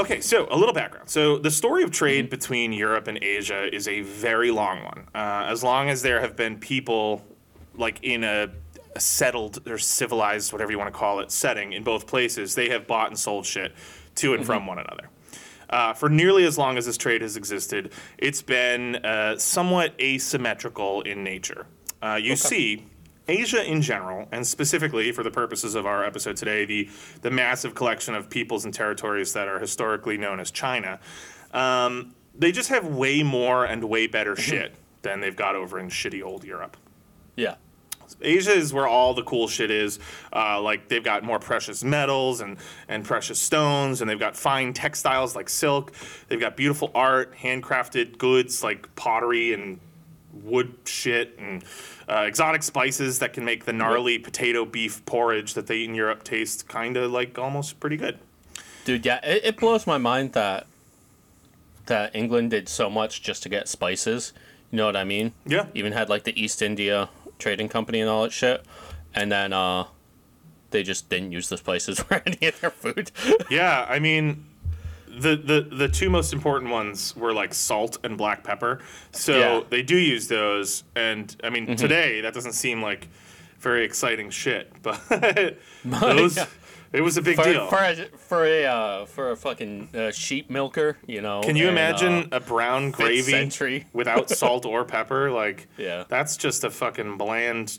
[0.08, 1.08] Okay, so a little background.
[1.08, 5.08] So the story of trade between Europe and Asia is a very long one.
[5.14, 7.24] Uh, as long as there have been people
[7.74, 8.48] like in a,
[8.94, 12.70] a settled or civilized, whatever you want to call it, setting in both places, they
[12.70, 13.72] have bought and sold shit
[14.16, 15.08] to and from one another.
[15.70, 21.02] Uh, for nearly as long as this trade has existed, it's been uh, somewhat asymmetrical
[21.02, 21.66] in nature.
[22.00, 22.86] Uh, you see,
[23.28, 26.88] Asia in general, and specifically for the purposes of our episode today, the,
[27.22, 30.98] the massive collection of peoples and territories that are historically known as China,
[31.52, 35.88] um, they just have way more and way better shit than they've got over in
[35.88, 36.76] shitty old Europe.
[37.36, 37.56] Yeah.
[38.22, 39.98] Asia is where all the cool shit is.
[40.32, 42.56] Uh, like they've got more precious metals and
[42.88, 45.92] and precious stones, and they've got fine textiles like silk.
[46.28, 49.78] They've got beautiful art, handcrafted goods like pottery and
[50.44, 51.64] wood shit and
[52.08, 55.94] uh, exotic spices that can make the gnarly potato beef porridge that they eat in
[55.94, 58.18] Europe taste kind of like almost pretty good.
[58.84, 60.66] Dude, yeah, it, it blows my mind that
[61.86, 64.32] that England did so much just to get spices.
[64.70, 65.32] You know what I mean?
[65.46, 65.66] Yeah.
[65.74, 68.64] Even had like the East India Trading Company and all that shit,
[69.14, 69.84] and then uh,
[70.70, 73.10] they just didn't use the spices for any of their food.
[73.50, 74.46] Yeah, I mean,
[75.20, 78.80] the, the the two most important ones were like salt and black pepper.
[79.12, 79.60] So Yeah.
[79.68, 83.08] they do use those, and I mean today that doesn't seem like
[83.58, 85.00] very exciting shit, but
[85.84, 86.38] those
[86.92, 87.68] it was a big for, deal.
[87.68, 91.40] for a for a uh, for a fucking uh, sheep milker, you know.
[91.42, 95.30] Can you and, imagine uh, a brown gravy without salt or pepper?
[95.30, 96.04] Like, Yeah.
[96.08, 97.78] that's just a fucking bland,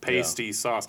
[0.00, 0.86] pasty sauce.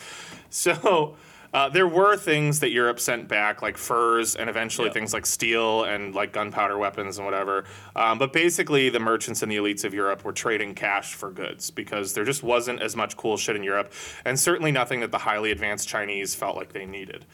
[0.50, 1.16] So,
[1.54, 4.94] uh, there were things that Europe sent back, like furs, and eventually Yeah.
[4.94, 7.66] things like steel and like gunpowder weapons and whatever.
[7.96, 11.70] Um, but basically, the merchants and the elites of Europe were trading cash for goods
[11.70, 13.92] because there just wasn't as much cool shit in Europe,
[14.24, 17.26] and certainly nothing that the highly advanced Chinese felt like they needed.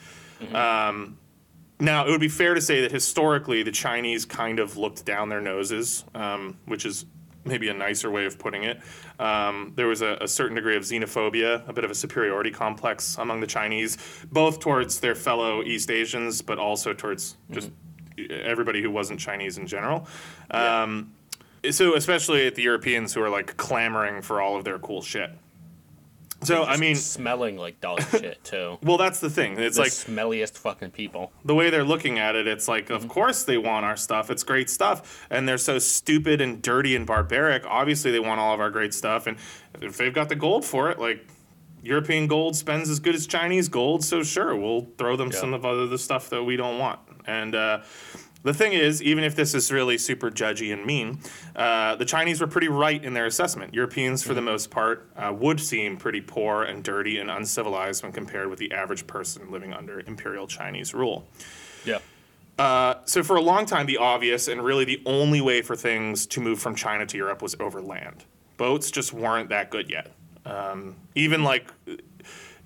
[0.53, 1.17] Um,
[1.80, 5.30] now, it would be fair to say that historically, the Chinese kind of looked down
[5.30, 7.06] their noses, um, which is
[7.47, 8.79] maybe a nicer way of putting it.
[9.19, 13.17] Um, there was a, a certain degree of xenophobia, a bit of a superiority complex
[13.17, 13.97] among the Chinese,
[14.31, 17.71] both towards their fellow East Asians, but also towards just
[18.29, 20.07] everybody who wasn't Chinese in general.
[20.51, 21.13] Um,
[21.71, 25.31] So, especially at the Europeans who are like clamoring for all of their cool shit.
[26.43, 28.78] So, I mean, smelling like dog shit too.
[28.84, 29.60] well, that's the thing.
[29.60, 31.32] It's the like smelliest fucking people.
[31.43, 34.30] the way they're looking at it, it's like, of course they want our stuff.
[34.30, 35.26] It's great stuff.
[35.32, 37.65] And they're so stupid and dirty and barbaric.
[37.65, 39.26] Obviously, they want all of our great stuff.
[39.28, 39.38] And
[39.82, 41.26] if they've got the gold for it, like
[41.84, 45.39] European gold spends as good as Chinese gold, so sure, we'll throw them Yeah.
[45.39, 47.00] some of other the stuff that we don't want.
[47.26, 47.82] And uh,
[48.43, 51.19] the thing is, even if this is really super judgy and mean,
[51.56, 53.73] uh, the Chinese were pretty right in their assessment.
[53.73, 58.12] Europeans, for the most part, uh, would seem pretty poor and dirty and uncivilized when
[58.12, 61.28] compared with the average person living under imperial Chinese rule.
[61.84, 62.00] Yeah.
[62.58, 66.26] Uh, so for a long time, the obvious and really the only way for things
[66.26, 68.26] to move from China to Europe was over land.
[68.58, 70.12] Boats just weren't that good yet.
[70.45, 71.71] Um, even like,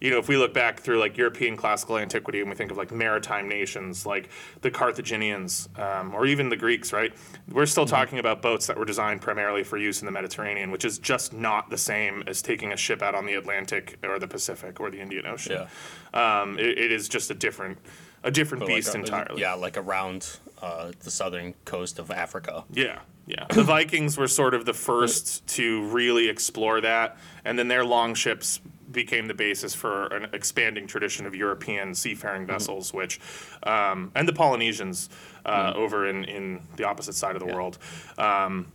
[0.02, 2.78] you know, if we look back through like European classical antiquity and we think of
[2.78, 4.30] like maritime nations like
[4.62, 7.14] the Carthaginians um, or even the Greeks, right?
[7.52, 10.84] We're still talking about boats that were designed primarily for use in the Mediterranean, which
[10.86, 14.28] is just not the same as taking a ship out on the Atlantic or the
[14.28, 15.68] Pacific or the Indian Ocean.
[16.16, 17.78] Um, it, it is just a different,
[18.24, 19.42] a different But like beast a- entirely.
[19.42, 22.64] Yeah, like around uh, the southern coast of Africa.
[22.74, 23.46] Yeah, yeah.
[23.54, 28.60] The Vikings were sort of the first to really explore that, and then their longships
[28.92, 33.20] became the basis for an expanding tradition of European seafaring vessels, which,
[33.64, 35.10] um, and the Polynesians
[35.46, 37.78] uh, over in, in the opposite side of the world.
[38.18, 38.72] Um,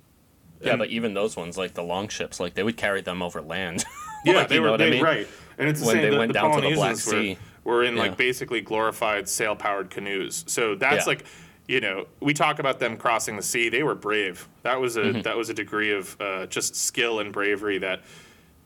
[0.63, 3.85] Yeah, but even those ones, like the longships, like they would carry them over land.
[4.25, 5.05] Yeah, Like, they were what I mean?
[5.05, 6.03] right, and it's the When same.
[6.03, 7.39] they the, went the down to the Black Polynesians were, Sea.
[7.63, 8.03] were in Yeah.
[8.03, 10.43] like basically glorified sail-powered canoes.
[10.49, 11.11] So that's Yeah.
[11.11, 11.25] like,
[11.69, 13.69] you know, we talk about them crossing the sea.
[13.69, 14.49] They were brave.
[14.63, 15.21] That was a Mm-hmm.
[15.21, 18.01] that was a degree of uh, just skill and bravery that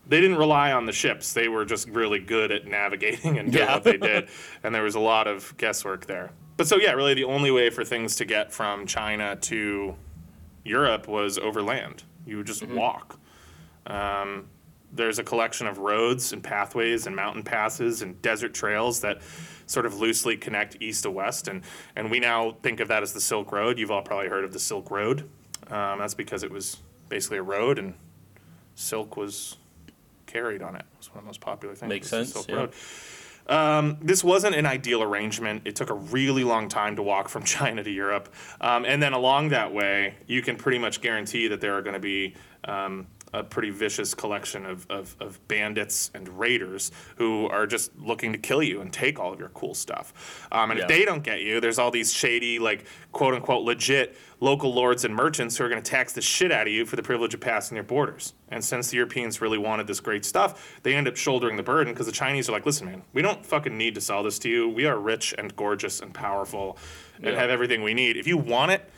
[0.08, 1.32] they didn't rely on the ships.
[1.32, 3.74] They were just really good at navigating and doing Yeah.
[3.74, 4.28] what they did.
[4.62, 6.30] And there was a lot of guesswork there.
[6.56, 9.94] But so yeah, really the only way for things to get from China to
[10.64, 12.04] Europe was over land.
[12.26, 12.66] You would Mm-hmm.
[12.66, 13.18] just walk.
[13.86, 14.48] Um,
[14.92, 19.22] there's a collection of roads and pathways and mountain passes and desert trails that
[19.66, 21.46] sort of loosely connect east to west.
[21.46, 21.62] And,
[21.94, 23.78] and we now think of that as the Silk Road.
[23.78, 25.20] You've all probably heard of the Silk Road.
[25.68, 27.94] Um, that's because it was basically a road and
[28.74, 29.56] silk was
[30.30, 30.80] carried on it.
[30.80, 31.88] It was one of the most popular things.
[31.88, 32.54] Makes sense, Silk yeah.
[32.54, 32.72] Road.
[33.46, 35.62] Um, this wasn't an ideal arrangement.
[35.64, 38.32] It took a really long time to walk from China to Europe.
[38.60, 41.94] Um, and then along that way, you can pretty much guarantee that there are going
[41.94, 47.66] to be um, a pretty vicious collection of, of, of bandits and raiders who are
[47.66, 50.48] just looking to kill you and take all of your cool stuff.
[50.50, 50.84] Um, and Yeah.
[50.84, 55.04] if they don't get you, there's all these shady, like, quote unquote, legit local lords
[55.04, 57.34] and merchants who are going to tax the shit out of you for the privilege
[57.34, 58.34] of passing their borders.
[58.48, 61.92] And since the Europeans really wanted this great stuff, they end up shouldering the burden
[61.92, 64.48] because the Chinese are like, listen, man, we don't fucking need to sell this to
[64.48, 64.68] you.
[64.68, 66.78] We are rich and gorgeous and powerful
[67.16, 67.40] and Yeah.
[67.40, 68.16] have everything we need.
[68.16, 68.88] If you want it,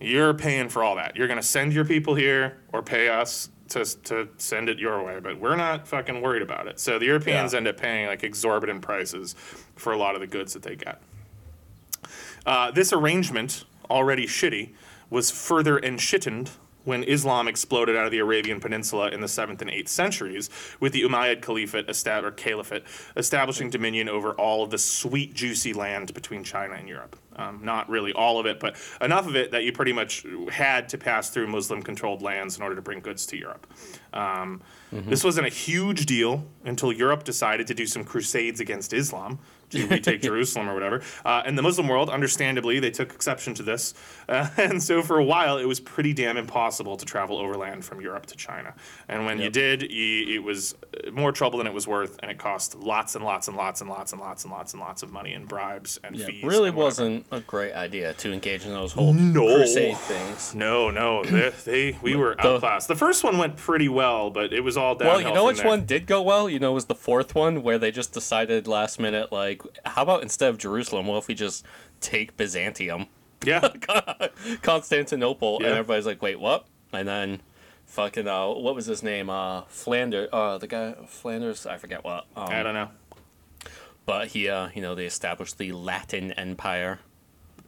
[0.00, 1.14] you're paying for all that.
[1.16, 5.02] You're going to send your people here or pay us to, to send it your
[5.04, 6.78] way, but we're not fucking worried about it.
[6.80, 7.58] So the Europeans Yeah.
[7.58, 9.34] end up paying like exorbitant prices
[9.76, 11.00] for a lot of the goods that they get.
[12.44, 14.70] Uh, this arrangement, already shitty,
[15.10, 16.50] was further enshittened
[16.84, 20.92] when Islam exploded out of the Arabian Peninsula in the 7th and 8th centuries, with
[20.92, 21.88] the Umayyad Caliphate,
[22.24, 22.84] or Caliphate
[23.16, 27.16] establishing dominion over all of the sweet, juicy land between China and Europe.
[27.34, 30.88] Um, not really all of it, but enough of it that you pretty much had
[30.90, 33.66] to pass through Muslim controlled lands in order to bring goods to Europe.
[34.12, 34.60] Um,
[34.92, 39.38] This wasn't a huge deal until Europe decided to do some crusades against Islam
[39.72, 41.02] to retake Jerusalem or whatever.
[41.24, 43.94] Uh, and the Muslim world, understandably, they took exception to this.
[44.28, 48.00] Uh, and so for a while, it was pretty damn impossible to travel overland from
[48.00, 48.74] Europe to China.
[49.08, 50.74] And when you did, you, it was
[51.06, 53.80] uh, more trouble than it was worth, and it cost lots and lots and lots
[53.80, 56.44] and lots and lots and lots and lots of money and bribes and Yeah, fees.
[56.44, 59.56] really and wasn't a great idea to engage in those whole No.
[59.56, 60.54] crusade things.
[60.54, 62.88] No, no, they, they we were The- outclassed.
[62.88, 65.18] The first one went pretty well, but it was all downhill.
[65.18, 65.66] Well, you know which there.
[65.68, 66.48] one did go well?
[66.48, 70.02] You know, it was the fourth one where they just decided last minute, like, how
[70.02, 71.64] about instead of Jerusalem, what if we just
[72.00, 73.06] take Byzantium,
[73.44, 73.68] Yeah,
[74.62, 75.68] Constantinople, Yeah.
[75.68, 76.66] and everybody's like, wait, what?
[76.92, 77.40] And then,
[77.86, 79.30] fucking, uh, what was his name?
[79.30, 80.28] Uh, Flanders.
[80.32, 81.66] Uh, the guy Flanders.
[81.66, 82.26] I forget what.
[82.36, 82.88] Um, I don't know.
[84.04, 86.98] But he, uh, you know, they established the Latin Empire.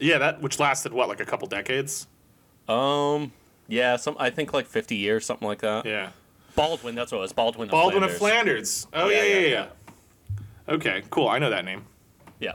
[0.00, 2.08] Yeah, that which lasted what, like a couple decades?
[2.68, 3.32] Um,
[3.68, 5.86] yeah, some I think like fifty years, something like that.
[5.86, 6.10] Yeah.
[6.56, 7.32] Baldwin, that's what it was.
[7.32, 7.68] Baldwin.
[7.68, 8.86] Baldwin of of Flanders.
[8.86, 8.86] Flanders.
[8.92, 9.66] Oh Yeah, yeah, yeah, yeah.
[10.68, 11.28] Okay, cool.
[11.28, 11.84] I know that name.
[12.40, 12.54] Yeah.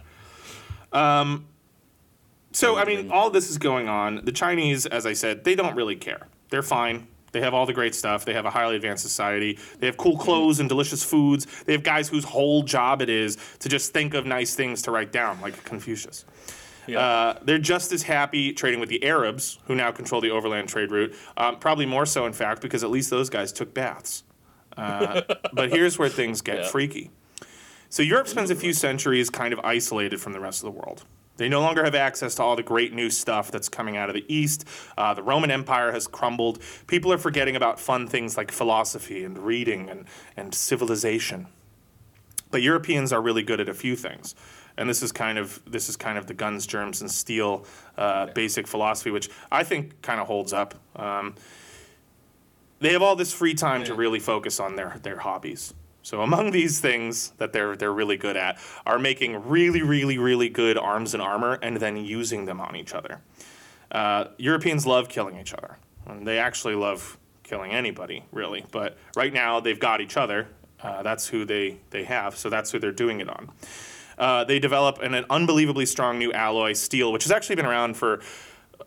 [2.51, 4.21] So I mean, all this is going on.
[4.25, 6.27] The Chinese, as I said, they don't really care.
[6.49, 7.07] They're fine.
[7.31, 8.25] They have all the great stuff.
[8.25, 9.59] They have a highly advanced society.
[9.79, 11.45] They have cool clothes and delicious foods.
[11.65, 14.91] They have guys whose whole job it is to just think of nice things to
[14.91, 16.25] write down, like Confucius.
[16.87, 16.99] Yeah.
[16.99, 20.89] Uh, they're just as happy trading with the Arabs, who now control the overland trade
[20.89, 21.13] route.
[21.37, 24.23] Um, probably more so, in fact, because at least those guys took baths.
[24.75, 25.21] Uh,
[25.53, 26.67] but here's where things get Yeah.
[26.67, 27.11] freaky.
[27.89, 31.06] So Europe spends a few centuries kind of isolated from the rest of the world.
[31.38, 34.13] They no longer have access to all the great new stuff that's coming out of
[34.13, 34.65] the East.
[34.97, 36.60] Uh, the Roman Empire has crumbled.
[36.86, 41.47] People are forgetting about fun things like philosophy and reading and, and civilization.
[42.52, 44.36] But Europeans are really good at a few things,
[44.75, 47.65] and this is kind of this is kind of the guns, germs, and steel
[47.97, 50.73] uh, basic philosophy, which I think kind of holds up.
[50.95, 51.36] Um,
[52.80, 55.73] they have all this free time to really focus on their their hobbies.
[56.01, 60.49] So among these things that they're they're really good at are making really really really
[60.49, 63.21] good arms and armor and then using them on each other.
[63.91, 65.77] Uh, Europeans love killing each other.
[66.05, 70.47] And they actually love killing anybody really, but right now they've got each other.
[70.81, 72.38] Uh, that's who they they have.
[72.38, 73.51] So that's who they're doing it on.
[74.17, 77.95] Uh, they develop an, an unbelievably strong new alloy, steel, which has actually been around
[77.95, 78.21] for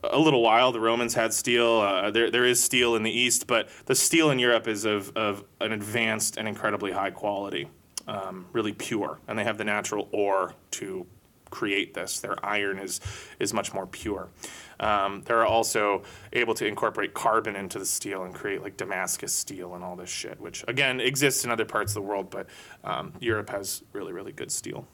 [0.05, 0.72] a little while.
[0.72, 1.81] The Romans had steel.
[1.81, 5.16] Uh, there, there is steel in the East, but the steel in Europe is of,
[5.16, 7.68] of an advanced and incredibly high quality,
[8.07, 9.18] um, really pure.
[9.28, 11.07] And they have the natural ore to
[11.50, 12.18] create this.
[12.20, 13.00] Their iron is,
[13.38, 14.28] is much more pure.
[14.81, 16.02] Um, they're also
[16.33, 20.11] able to incorporate carbon into the steel and create like Damascus steel and all this
[20.11, 22.46] shit, which again exists in other parts of the world, but
[22.83, 24.88] um, Europe has really, really good steel.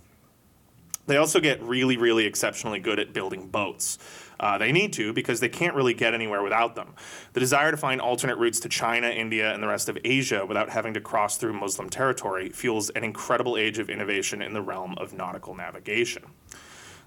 [1.06, 3.98] They also get really, really exceptionally good at building boats.
[4.40, 6.94] Uh, they need to because they can't really get anywhere without them.
[7.32, 10.70] The desire to find alternate routes to China, India, and the rest of Asia without
[10.70, 14.94] having to cross through Muslim territory fuels an incredible age of innovation in the realm
[14.98, 16.24] of nautical navigation.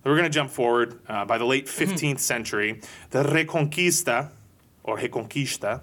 [0.03, 0.99] We're going to jump forward.
[1.07, 4.29] Uh, by the late 15th century, the Reconquista,
[4.83, 5.81] or Reconquista,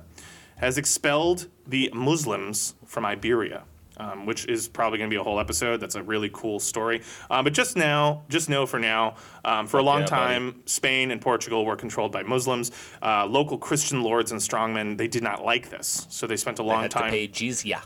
[0.57, 3.63] has expelled the Muslims from Iberia,
[3.99, 5.81] um, which is probably going to be a whole episode.
[5.81, 7.03] That's a really cool story.
[7.31, 10.35] Um, but just now, just know for now, um, for a long yeah, buddy.
[10.35, 12.71] time, Spain and Portugal were controlled by Muslims.
[13.03, 16.07] Uh, local Christian lords and strongmen, they did not like this.
[16.11, 17.05] So they spent a long had time.
[17.05, 17.83] to pay jizya.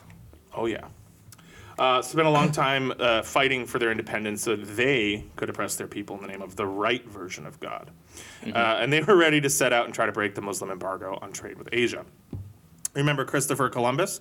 [0.55, 0.87] Oh yeah.
[1.79, 5.77] Uh, spent a long time uh, fighting for their independence so that they could oppress
[5.77, 7.91] their people in the name of the right version of God.
[8.47, 11.19] Uh, and they were ready to set out and try to break the Muslim embargo
[11.23, 12.05] on trade with Asia.
[12.95, 14.21] Remember Christopher Columbus?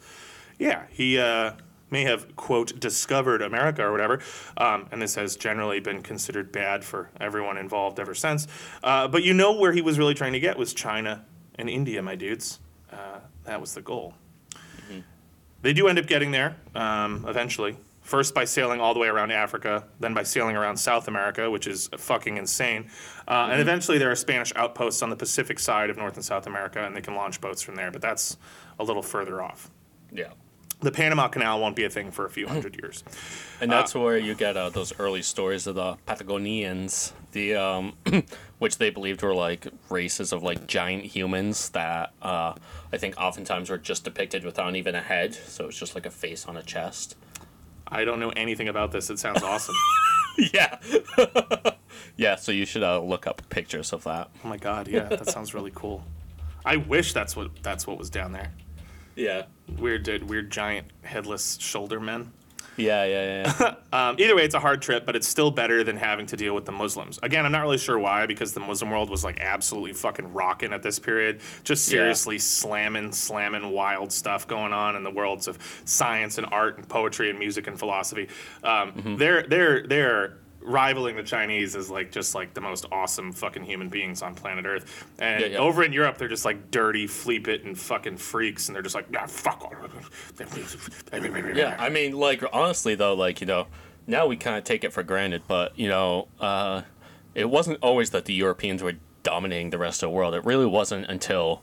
[0.57, 1.53] Yeah, he uh,
[1.91, 4.19] may have, quote, discovered America or whatever.
[4.57, 8.47] Um, and this has generally been considered bad for everyone involved ever since.
[8.83, 11.25] Uh, but you know where he was really trying to get was China
[11.55, 12.59] and India, my dudes.
[12.91, 14.15] Uh, that was the goal.
[15.61, 17.77] They do end up getting there um, eventually.
[18.01, 21.67] First by sailing all the way around Africa, then by sailing around South America, which
[21.67, 22.89] is fucking insane.
[23.27, 26.47] Uh, And eventually there are Spanish outposts on the Pacific side of North and South
[26.47, 28.37] America, and they can launch boats from there, but that's
[28.79, 29.69] a little further off.
[30.11, 30.31] Yeah.
[30.81, 33.03] The Panama Canal won't be a thing for a few hundred years.
[33.61, 37.93] And that's where you get uh, those early stories of the Patagonians, the um,
[38.57, 42.55] which they believed were like races of like giant humans that uh,
[42.91, 46.11] I think oftentimes were just depicted without even a head, so it's just like a
[46.11, 47.15] face on a chest.
[47.87, 49.09] I don't know anything about this.
[49.09, 49.75] It sounds awesome.
[50.53, 50.79] yeah.
[52.17, 52.35] yeah.
[52.37, 54.29] So you should uh, look up pictures of that.
[54.43, 56.03] Oh my god, yeah, that sounds really cool.
[56.65, 58.51] I wish that's what that's what was down there.
[59.15, 59.43] Yeah.
[59.77, 62.31] Weird, dude, weird giant headless shoulder men.
[62.77, 63.75] Yeah, yeah, yeah.
[63.93, 66.55] Um, either way, it's a hard trip, but it's still better than having to deal
[66.55, 67.19] with the Muslims.
[67.21, 70.71] Again, I'm not really sure why, because the Muslim world was like absolutely fucking rocking
[70.71, 71.41] at this period.
[71.65, 71.97] Just Yeah.
[71.99, 76.87] seriously slamming, slamming wild stuff going on in the worlds of science and art and
[76.87, 78.29] poetry and music and philosophy.
[78.63, 79.15] Um, Mm-hmm.
[79.17, 83.89] They're they're they're rivaling the Chinese as like just like the most awesome fucking human
[83.89, 85.05] beings on planet Earth.
[85.19, 85.57] And Yeah, yeah.
[85.57, 88.95] over in Europe, they're just like dirty, fleep it, and fucking freaks, and they're just
[88.95, 89.73] like, yeah, fuck all.
[91.55, 93.67] Yeah, I mean, like honestly though, like you know,
[94.07, 96.81] now we kind of take it for granted, but you know, uh,
[97.35, 98.93] it wasn't always that the Europeans were
[99.23, 100.33] dominating the rest of the world.
[100.33, 101.61] It really wasn't until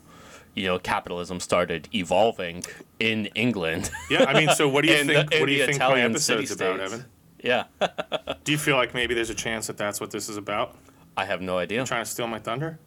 [0.55, 2.65] you know capitalism started evolving
[2.99, 3.91] in England.
[4.11, 5.31] Yeah, I mean, so what do you And the- think?
[5.41, 6.81] what do you think my Italian episode's about.
[6.81, 7.05] Evan?
[7.43, 7.65] Yeah,
[8.45, 10.77] Do you feel like maybe there's a chance that that's what this is about?
[11.17, 11.85] I have no idea.
[11.85, 12.79] Trying to steal my thunder?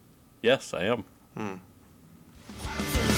[0.42, 1.04] Yes, I am.
[1.36, 3.11] Let's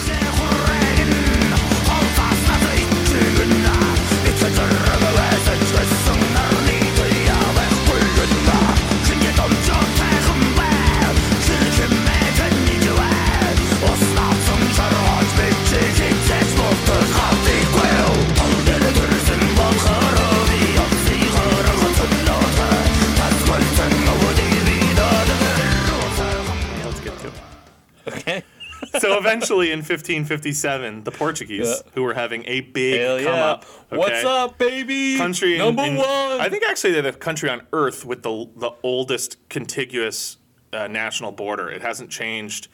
[29.00, 31.90] So eventually, in 1557, the Portuguese, Yeah.
[31.94, 33.44] who were having a big Hell come yeah!
[33.46, 35.16] up, What's up, baby?
[35.16, 36.06] country number in- one.
[36.40, 40.36] I think actually they're the country on Earth with the the oldest contiguous
[40.72, 41.68] uh, national border.
[41.70, 42.68] It hasn't changed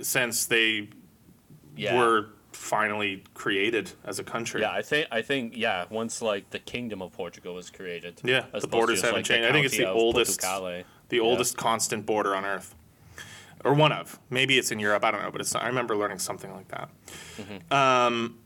[0.00, 0.88] since they
[1.76, 1.98] yeah.
[1.98, 4.60] were finally created as a country.
[4.62, 5.84] Yeah, I think I think yeah.
[5.90, 9.48] Once like the Kingdom of Portugal was created, Yeah, as the borders haven't like, changed.
[9.48, 10.84] I think it's the oldest- Portucale.
[11.08, 12.74] the oldest constant border on Earth,
[13.66, 14.18] or one of.
[14.30, 15.04] Maybe it's in Europe.
[15.04, 15.54] I don't know, but it's.
[15.54, 16.88] I remember learning something like that.
[17.70, 18.38] Um,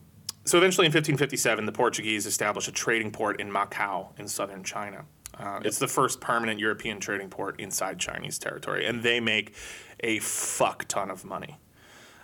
[0.45, 5.05] so eventually, in 1557, the Portuguese established a trading port in Macau in southern China.
[5.39, 9.55] Uh, It's the first permanent European trading port inside Chinese territory, and they make
[10.01, 11.59] a fuck ton of money.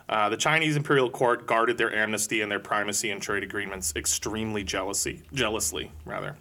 [0.08, 4.62] Uh, the Chinese imperial court guarded their amnesty and their primacy in trade agreements extremely
[4.64, 6.36] jealously, jealously rather.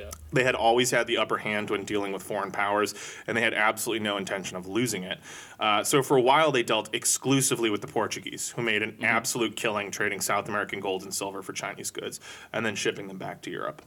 [0.00, 0.10] Yeah.
[0.32, 2.94] They had always had the upper hand when dealing with foreign powers,
[3.26, 5.18] and they had absolutely no intention of losing it.
[5.58, 9.56] Uh, so for a while, they dealt exclusively with the Portuguese, who made an absolute
[9.56, 12.18] killing trading South American gold and silver for Chinese goods,
[12.52, 13.82] and then shipping them back to Europe.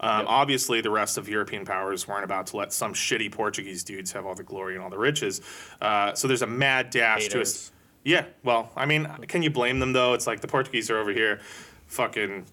[0.00, 4.12] Um, Obviously, the rest of European powers weren't about to let some shitty Portuguese dudes
[4.12, 5.40] have all the glory and all the riches.
[5.80, 7.48] Uh, so there's a mad dash to Haters.
[7.54, 7.72] us.
[8.04, 10.14] Yeah, well, I mean, can you blame them though?
[10.14, 11.40] It's like the Portuguese are over here,
[11.88, 12.46] fucking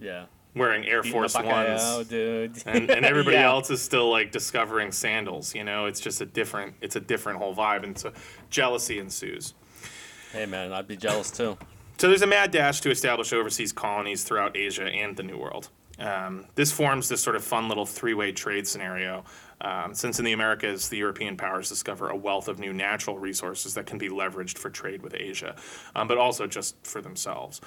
[0.00, 0.24] Yeah.
[0.54, 2.62] Wearing Air Force Ones dude.
[2.66, 3.46] and, and everybody Yeah.
[3.50, 5.54] else is still like discovering sandals.
[5.54, 8.12] You know, it's just a different, it's a different whole vibe, and so
[8.50, 9.54] jealousy ensues.
[10.32, 11.56] Hey man, I'd be jealous too.
[11.98, 15.68] So there's a mad dash to establish overseas colonies throughout Asia and the New World.
[15.98, 19.24] Um, this forms this sort of fun little three-way trade scenario.
[19.62, 23.74] Um, since in the Americas, the European powers discover a wealth of new natural resources
[23.74, 25.54] that can be leveraged for trade with Asia,
[25.94, 27.60] um, but also just for themselves.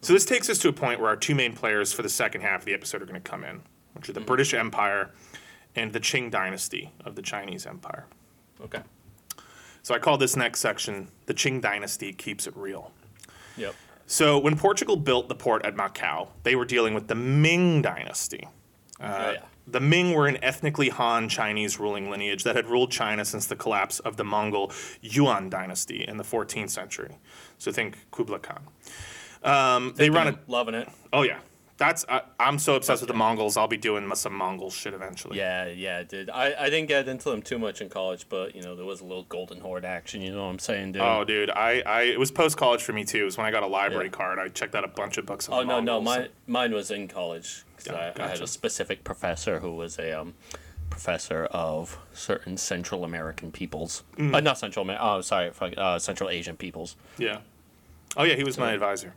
[0.00, 2.40] So this takes us to a point where our two main players for the second
[2.40, 3.60] half of the episode are going to come in,
[3.92, 5.10] which are the British Empire
[5.76, 8.06] and the Qing Dynasty of the Chinese Empire.
[8.64, 8.80] Okay.
[9.82, 12.92] So I call this next section "The Qing Dynasty Keeps It Real."
[13.58, 13.74] Yep.
[14.06, 18.48] So when Portugal built the port at Macau, they were dealing with the Ming Dynasty.
[19.00, 19.42] Uh, oh yeah.
[19.66, 23.56] The Ming were an ethnically Han Chinese ruling lineage that had ruled China since the
[23.56, 27.16] collapse of the Mongol Yuan dynasty in the 14th century.
[27.58, 28.62] So think Kublai Khan.
[29.44, 30.88] Um, they run a loving it.
[31.12, 31.38] oh yeah,
[31.78, 33.56] that's I, I'm so obsessed with the Mongols.
[33.56, 35.38] I'll be doing some Mongol shit eventually.
[35.38, 36.30] Yeah, yeah, dude.
[36.30, 39.00] I, I didn't get into them too much in college, but you know there was
[39.00, 40.20] a little Golden Horde action.
[40.22, 41.02] You know what I'm saying, dude?
[41.02, 43.22] Oh, dude, I, I it was post college for me too.
[43.22, 44.10] It was when I got a library Yeah.
[44.10, 44.38] card.
[44.38, 45.48] I checked out a bunch of books.
[45.48, 46.04] On Oh no, no, Mongols.
[46.04, 47.64] mine mine was in college.
[47.86, 50.34] Yeah, I, I had a specific professor who was a um,
[50.90, 54.04] professor of certain Central American peoples.
[54.18, 54.34] Mm.
[54.36, 55.04] Uh, not Central America.
[55.04, 56.96] Oh, sorry, fuck, uh, Central Asian peoples.
[57.18, 57.38] Yeah.
[58.16, 59.14] Oh yeah, he was my advisor.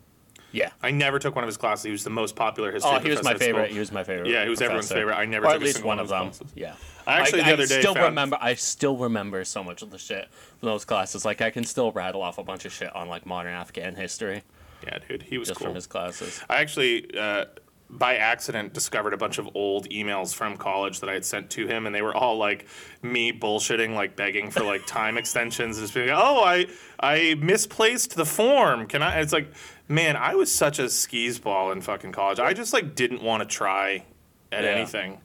[0.56, 0.70] Yeah.
[0.82, 1.84] I never took one of his classes.
[1.84, 2.92] He was the most popular history.
[2.94, 3.72] Oh, he was my favorite.
[3.72, 4.30] He was my favorite.
[4.30, 5.16] Yeah, he was everyone's favorite.
[5.16, 6.22] I never or took at a least single one one of them.
[6.30, 6.52] classes.
[6.56, 6.76] Yeah.
[7.06, 8.38] I actually the other day still found- remember.
[8.40, 10.30] I still remember so much of the shit
[10.60, 11.26] from those classes.
[11.26, 14.44] Like I can still rattle off a bunch of shit on like modern Afghan history
[14.86, 15.68] Yeah, dude, he was just cool.
[15.68, 16.42] from his classes.
[16.50, 17.46] I actually, uh,
[17.88, 21.68] by accident, discovered a bunch of old emails from college that I had sent to
[21.68, 22.66] him, and they were all like
[23.04, 25.78] me bullshitting, like begging for like time extensions.
[25.78, 26.66] and Just being, like, oh, I
[27.00, 28.88] I misplaced the form.
[28.88, 29.20] Can I?
[29.20, 29.52] It's like,
[29.88, 32.40] man, I was such a skis ball in fucking college.
[32.40, 34.06] I just like didn't want to try
[34.52, 34.72] at Yeah.
[34.72, 35.20] anything.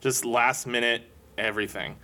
[0.00, 1.02] Just last minute
[1.38, 1.96] everything.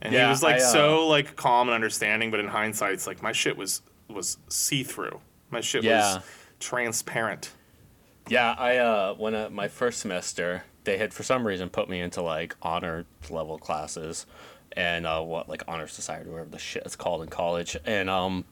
[0.00, 2.92] And he Yeah, was like I, uh, so like calm and understanding, but in hindsight,
[2.94, 5.20] it's like my shit was was see through.
[5.50, 6.14] My shit Yeah.
[6.16, 6.24] was
[6.60, 7.52] transparent.
[8.28, 12.00] Yeah, I uh when uh, my first semester, they had for some reason put me
[12.00, 14.26] into like honor level classes
[14.74, 18.42] and uh what like honor society whatever the shit it's called in college and um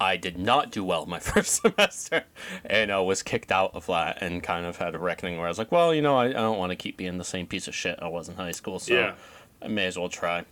[0.00, 2.24] I did not do well my first semester
[2.64, 5.50] and uh, was kicked out of that and kind of had a reckoning where I
[5.50, 7.68] was like, well, you know, I, I don't want to keep being the same piece
[7.68, 9.14] of shit I was in high school, so Yeah.
[9.62, 10.44] I may as well try.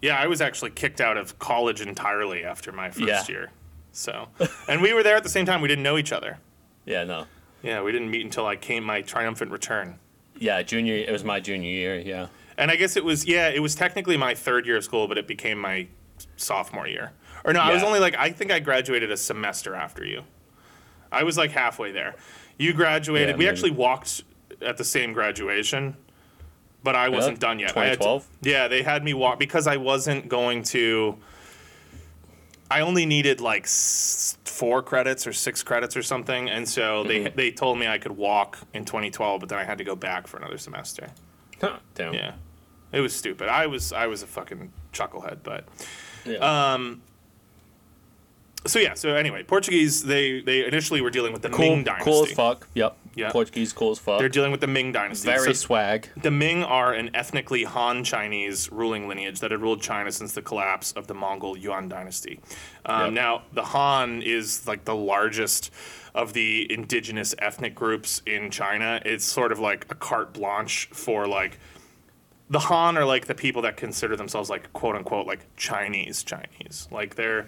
[0.00, 3.24] Yeah, I was actually kicked out of college entirely after my first Yeah.
[3.28, 3.50] year.
[3.90, 4.28] So,
[4.68, 5.60] and we were there at the same time.
[5.60, 6.38] We didn't know each other.
[6.84, 7.26] Yeah, no.
[7.62, 9.98] Yeah, we didn't meet until I came my triumphant return.
[10.38, 12.28] Yeah, junior it was my junior year, yeah.
[12.56, 15.18] And I guess it was yeah, it was technically my third year of school, but
[15.18, 15.86] it became my
[16.36, 17.12] sophomore year.
[17.44, 20.22] Or no, I was only like I think I graduated a semester after you.
[21.10, 22.14] I was like halfway there.
[22.58, 23.30] You graduated.
[23.30, 23.48] Yeah, we maybe.
[23.50, 24.22] actually walked
[24.60, 25.96] at the same graduation,
[26.84, 27.76] but I wasn't done yet.
[27.76, 28.28] I had to- 2012?
[28.42, 31.18] yeah, they had me walk because I wasn't going to.
[32.70, 37.24] I only needed like s- four credits or six credits or something, and so they
[37.24, 37.36] Mm-hmm.
[37.36, 40.26] they told me I could walk in 2012, but then I had to go back
[40.26, 41.08] for another semester.
[41.60, 42.14] Huh, Damn.
[42.14, 42.32] Yeah,
[42.92, 43.48] it was stupid.
[43.48, 45.64] I was I was a fucking chucklehead, but
[46.24, 46.36] Yeah.
[46.72, 47.02] um.
[48.66, 48.94] So yeah.
[48.94, 52.10] So anyway, Portuguese they they initially were dealing with the cool, Ming dynasty.
[52.10, 52.68] cool as fuck.
[52.74, 52.96] Yep.
[53.14, 53.30] Yeah.
[53.30, 54.18] Portuguese cool as fuck.
[54.18, 55.26] They're dealing with the Ming dynasty.
[55.26, 56.08] Very So swag.
[56.16, 60.40] the Ming are an ethnically Han Chinese ruling lineage that had ruled China since the
[60.42, 62.40] collapse of the Mongol Yuan dynasty.
[62.86, 63.12] Um, Yep.
[63.12, 65.70] Now, the Han is like the largest
[66.14, 69.00] of the indigenous ethnic groups in China.
[69.04, 71.58] It's sort of like a carte blanche for like
[72.48, 76.88] the Han are like the people that consider themselves like quote unquote like Chinese Chinese.
[76.90, 77.46] Like they're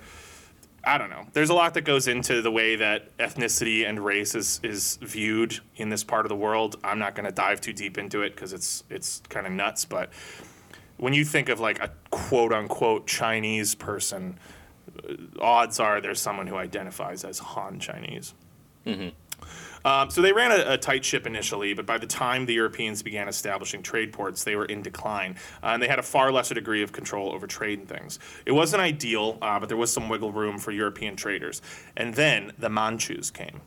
[0.87, 1.27] I don't know.
[1.33, 5.59] There's a lot that goes into the way that ethnicity and race is, is viewed
[5.77, 6.77] in this part of the world.
[6.85, 9.85] I'm not going to dive too deep into it because it's it's kind of nuts.
[9.85, 10.11] But
[10.97, 14.39] when you think of like a quote unquote Chinese person,
[15.09, 18.35] uh, odds are there's someone who identifies as Han Chinese.
[19.85, 23.03] Um, so they ran a, a tight ship initially, but by the time the Europeans
[23.03, 26.55] began establishing trade ports, they were in decline, uh, and they had a far lesser
[26.55, 28.19] degree of control over trade and things.
[28.47, 31.61] It wasn't ideal, uh, but there was some wiggle room for European traders.
[31.97, 33.61] And then the Manchus came.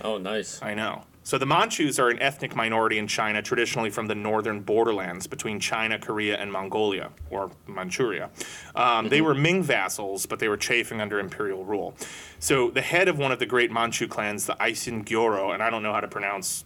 [0.00, 0.60] Oh, nice.
[0.62, 1.04] I know.
[1.24, 5.60] So the Manchus are an ethnic minority in China, traditionally from the northern borderlands between
[5.60, 8.30] China, Korea, and Mongolia, or Manchuria.
[8.74, 11.94] Um, They were Ming vassals, but they were chafing under imperial rule.
[12.38, 15.70] So the head of one of the great Manchu clans, the Aisin Gioro, and I
[15.70, 16.64] don't know how to pronounce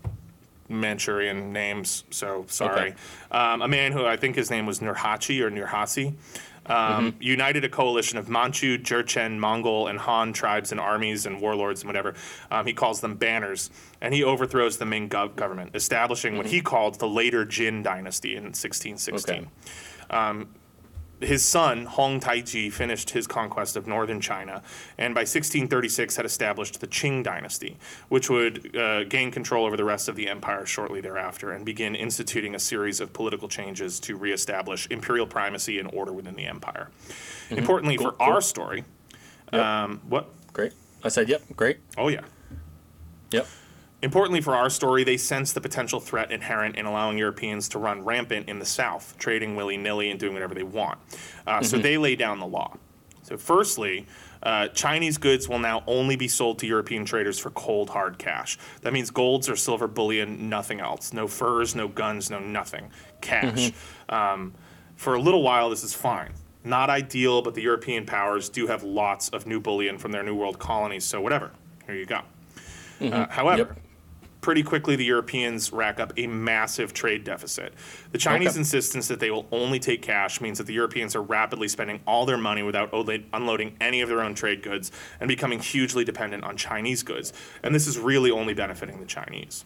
[0.68, 2.90] Manchurian names, so sorry.
[2.90, 2.94] Okay.
[3.30, 6.14] Um, a man who I think his name was Nurhaci or Nurhasi.
[6.68, 11.82] Um, United a coalition of Manchu, Jurchen, Mongol, and Han tribes and armies and warlords
[11.82, 12.14] and whatever.
[12.50, 16.60] Um, he calls them banners, and he overthrows the Ming gov- government, establishing what he
[16.60, 19.36] called the later Jin dynasty in 1616
[20.10, 20.48] Okay.
[21.20, 24.62] His son Hong Taiji finished his conquest of northern China,
[24.98, 27.76] and by 1636 had established the Qing dynasty,
[28.08, 31.94] which would uh, gain control over the rest of the empire shortly thereafter and begin
[31.94, 36.90] instituting a series of political changes to reestablish imperial primacy and order within the empire.
[37.50, 38.26] Importantly, Cool, for cool.
[38.34, 38.84] our story,
[39.52, 39.62] Yep.
[39.62, 40.28] um, what?
[40.52, 40.72] Great.
[41.04, 41.78] I said, yep, great.
[41.96, 42.22] Oh yeah.
[43.30, 43.46] Yep.
[44.02, 48.04] Importantly for our story, they sensed the potential threat inherent in allowing Europeans to run
[48.04, 50.98] rampant in the South, trading willy nilly and doing whatever they want.
[51.46, 52.76] Uh, So they lay down the law.
[53.22, 54.06] So, firstly,
[54.44, 58.56] uh, Chinese goods will now only be sold to European traders for cold, hard cash.
[58.82, 61.12] That means golds or silver bullion, nothing else.
[61.12, 62.90] No furs, no guns, no nothing.
[63.20, 63.72] Cash.
[64.08, 64.54] Um,
[64.94, 66.32] for a little while, this is fine.
[66.62, 70.34] Not ideal, but the European powers do have lots of new bullion from their New
[70.36, 71.50] World colonies, so whatever.
[71.86, 72.20] Here you go.
[73.00, 73.78] Uh, however, Yep.
[74.46, 77.74] Pretty quickly the Europeans rack up a massive trade deficit.
[78.12, 78.60] The Chinese Okay.
[78.60, 82.24] insistence that they will only take cash means that the Europeans are rapidly spending all
[82.26, 86.56] their money without unloading any of their own trade goods and becoming hugely dependent on
[86.56, 87.32] Chinese goods.
[87.64, 89.64] And this is really only benefiting the Chinese.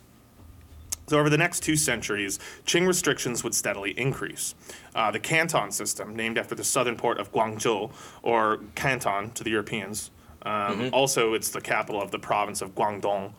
[1.09, 4.55] So, over the next two centuries, Qing restrictions would steadily increase.
[4.95, 9.51] Uh, the Canton system, named after the southern port of Guangzhou, or Canton to the
[9.51, 10.11] Europeans,
[10.41, 13.35] um, also it's the capital of the province of Guangdong,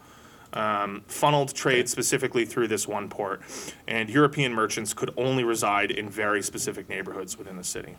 [0.53, 3.41] um, funneled trade specifically through this one port,
[3.87, 7.95] and European merchants could only reside in very specific neighborhoods within the city.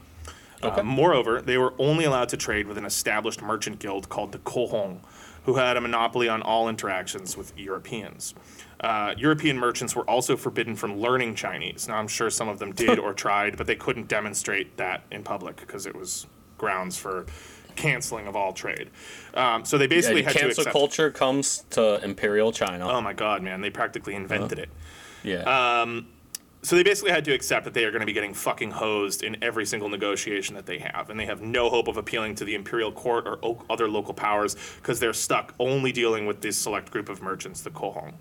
[0.63, 4.39] Uh, moreover, they were only allowed to trade with an established merchant guild called the
[4.39, 5.01] Cohong,
[5.45, 8.35] who had a monopoly on all interactions with Europeans.
[8.81, 11.89] Uh, European merchants were also forbidden from learning Chinese.
[11.89, 15.23] Now, I'm sure some of them did or tried, but they couldn't demonstrate that in
[15.25, 16.27] public because it was
[16.59, 17.27] grounds for
[17.77, 18.91] canceling of all trade.
[19.35, 20.73] Um, so they basically the had to cancel accept.
[20.73, 22.89] culture comes to Imperial China.
[22.89, 23.61] Oh my God, man!
[23.61, 24.69] They practically invented it.
[25.23, 25.49] yeah.
[25.49, 26.03] uh,
[26.65, 29.25] so they basically had to accept that they are going to be getting fucking hosed
[29.25, 32.45] in every single negotiation that they have, and they have no hope of appealing to
[32.45, 36.57] the imperial court or o- other local powers because they're stuck only dealing with this
[36.57, 38.15] select group of merchants, the Cohong.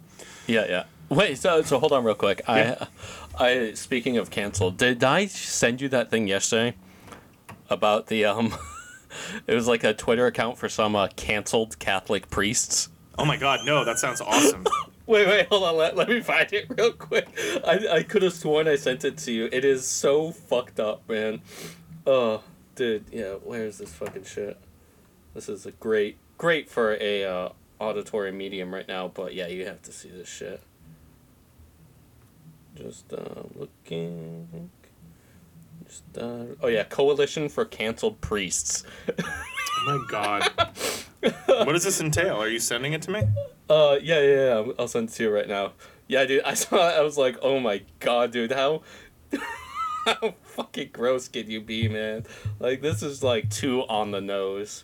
[0.48, 0.84] Yeah, yeah.
[1.10, 2.42] Wait, so so hold on real quick.
[2.48, 2.86] Yeah.
[3.38, 6.76] I I speaking of cancel, did I send you that thing yesterday
[7.70, 8.56] about the um
[9.48, 12.90] it was like a Twitter account for some uh, canceled Catholic priests.
[13.18, 14.66] Oh my god, no, that sounds awesome.
[15.08, 15.76] Wait, wait, hold on.
[15.76, 17.28] Let, let me find it real quick.
[17.66, 19.50] I, I could have sworn I sent it to you.
[19.52, 21.42] It is so fucked up, man.
[22.08, 22.44] Oh,
[22.76, 23.34] dude, yeah.
[23.44, 24.58] Where's this fucking shit?
[25.34, 27.50] This is a great, great for a uh,
[27.80, 29.10] auditory medium right now.
[29.10, 30.62] But yeah, you have to see this shit.
[32.76, 34.70] Just uh, looking.
[36.18, 38.84] Uh, oh yeah, Coalition for Canceled Priests.
[39.10, 39.24] oh
[39.86, 40.50] my god.
[41.48, 42.36] what does this entail?
[42.42, 43.24] Are you sending it to me?
[43.70, 44.72] Uh, yeah, yeah, yeah.
[44.80, 45.74] I'll- send it to you right now.
[46.08, 46.44] Yeah, dude.
[46.44, 46.76] I saw.
[46.90, 48.52] it, I was like, oh my god, dude.
[48.52, 48.82] How,
[50.06, 52.26] how fucking gross can you be, man?
[52.60, 54.84] Like, this is like too on the nose.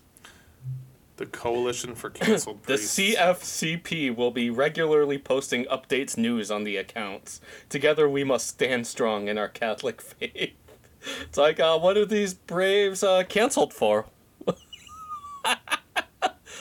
[1.18, 2.96] The Coalition for Canceled Priests.
[2.96, 3.16] The.
[3.16, 7.42] CFCP will be regularly posting updates news on the accounts.
[7.70, 10.54] Together, we must stand strong in our Catholic faith.
[11.22, 14.06] It's like, uh, what are these braves uh, canceled for?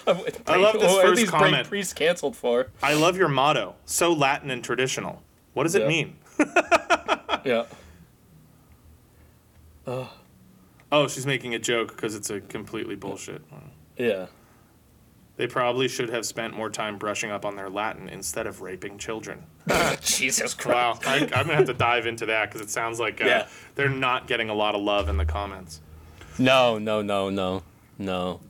[0.06, 2.68] I love this first these brave priests canceled for?
[2.82, 3.74] I love your motto.
[3.84, 5.22] So Latin and traditional.
[5.54, 6.16] What does it mean?
[7.44, 7.64] Yeah.
[10.90, 13.40] Oh, she's making a joke because it's a completely bullshit.
[13.96, 14.26] Yeah.
[15.36, 18.98] They probably should have spent more time brushing up on their Latin instead of raping
[18.98, 19.44] children.
[20.00, 21.04] Jesus Christ.
[21.04, 23.46] Wow, I, I'm gonna have to dive into that because it sounds like uh, Yeah.
[23.74, 25.80] they're not getting a lot of love in the comments.
[26.38, 27.62] No, no, no, no,
[27.98, 28.40] no.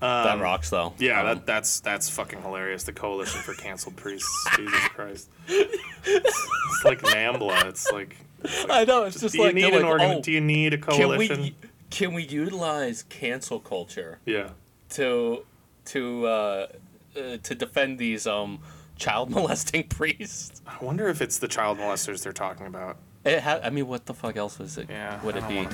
[0.00, 0.94] that Um, rocks though.
[0.98, 2.84] Yeah, Um, that, that's that's fucking hilarious.
[2.84, 4.48] The Coalition for Canceled Priests.
[4.56, 5.28] Jesus Christ.
[5.48, 7.66] It's like Nambla.
[7.66, 8.16] It's like,
[8.70, 9.04] I know.
[9.04, 10.10] It's just do you like, need they're an like, organ?
[10.18, 11.40] oh, do you need a can coalition?
[11.42, 11.54] we
[11.90, 14.50] can we utilize cancel culture Yeah.
[14.90, 15.44] to
[15.86, 16.66] to uh,
[17.16, 18.60] uh, to defend these um
[18.98, 20.62] child molesting priest.
[20.66, 22.98] I wonder if it's the child molesters they're talking about.
[23.24, 24.88] It ha- I mean, what the fuck else was it?
[24.88, 25.22] Yeah.
[25.22, 25.66] would it be?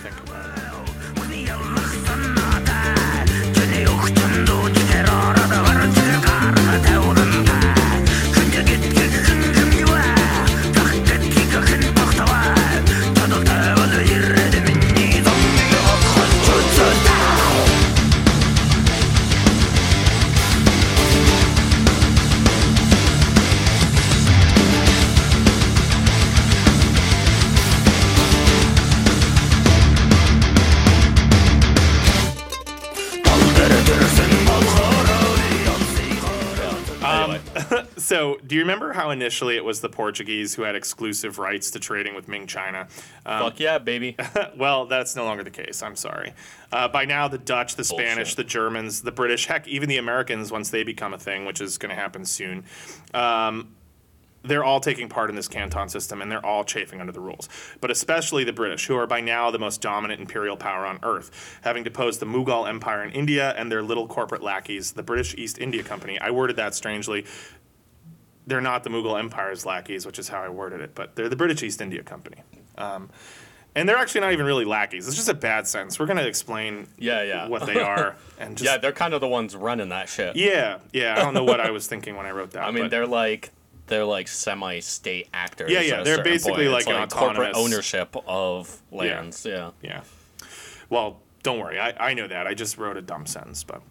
[38.14, 41.80] So, do you remember how initially it was the Portuguese who had exclusive rights to
[41.80, 42.86] trading with Ming China?
[43.26, 44.14] Um, fuck yeah, baby.
[44.56, 45.82] well, that's no longer the case.
[45.82, 46.32] I'm sorry.
[46.70, 48.36] Uh, by now, the Dutch, the Spanish, Bullshit.
[48.36, 51.76] the Germans, the British, heck, even the Americans, once they become a thing, which is
[51.76, 52.62] going to happen soon,
[53.14, 53.74] um,
[54.44, 57.48] they're all taking part in this Canton system and they're all chafing under the rules.
[57.80, 61.58] But especially the British, who are by now the most dominant imperial power on earth,
[61.64, 65.58] having deposed the Mughal Empire in India and their little corporate lackeys, the British East
[65.58, 66.16] India Company.
[66.20, 67.24] I worded that strangely.
[68.46, 71.36] They're not the Mughal Empire's lackeys, which is how I worded it, but they're the
[71.36, 72.36] British East India Company.
[72.76, 73.08] Um,
[73.76, 75.08] and they're actually not even really lackeys.
[75.08, 75.98] It's just a bad sentence.
[75.98, 77.48] We're going to explain Yeah, yeah.
[77.48, 78.16] what they are.
[78.38, 80.36] and just, yeah, they're kind of the ones running that shit.
[80.36, 81.14] yeah, yeah.
[81.18, 82.62] I don't know what I was thinking when I wrote that.
[82.64, 83.50] I mean, they're like
[83.86, 85.70] they're like semi-state actors.
[85.70, 86.66] Yeah, yeah, they're basically.
[86.66, 89.44] It's like an corporate ownership of lands.
[89.44, 89.70] Yeah.
[89.82, 90.02] Yeah.
[90.88, 91.78] Well, don't worry.
[91.80, 92.46] I, I know that.
[92.46, 93.82] I just wrote a dumb sentence, but.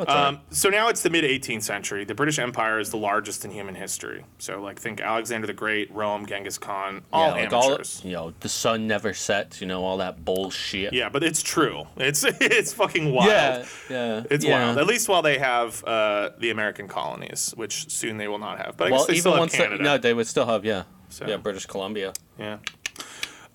[0.00, 0.08] All.
[0.10, 2.04] Um, so now it's the mid 18th century.
[2.04, 4.24] The British Empire is the largest in human history.
[4.38, 8.00] So, like, think Alexander the Great, Rome, Genghis Khan, all yeah, like amateurs.
[8.04, 9.60] you know, the sun never sets.
[9.60, 10.92] You know, all that bullshit.
[10.92, 11.84] yeah, but it's true.
[11.96, 13.28] It's it's fucking wild.
[13.30, 14.22] yeah, yeah.
[14.30, 14.66] It's yeah.
[14.66, 14.78] wild.
[14.78, 18.76] At least while they have uh, the American colonies, which soon they will not have.
[18.76, 19.82] But I Well, guess they even still have once they, Canada.
[19.84, 22.12] no, they would still have yeah, So- yeah, British Columbia.
[22.38, 22.58] Yeah.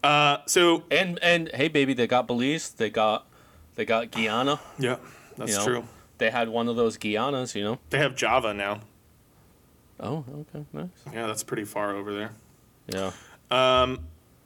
[0.03, 2.69] Uh, so And and hey, baby, they got Belize.
[2.69, 3.25] They got
[3.75, 4.59] they got Guyana.
[4.77, 4.97] yeah,
[5.37, 5.65] that's you know?
[5.65, 5.83] true.
[6.17, 7.55] They had one of those Guianas.
[7.55, 7.79] You know.
[7.89, 8.81] They have Java now.
[9.99, 10.89] Oh, okay, nice.
[11.13, 12.31] Yeah, that's pretty far over there.
[12.87, 13.11] Yeah.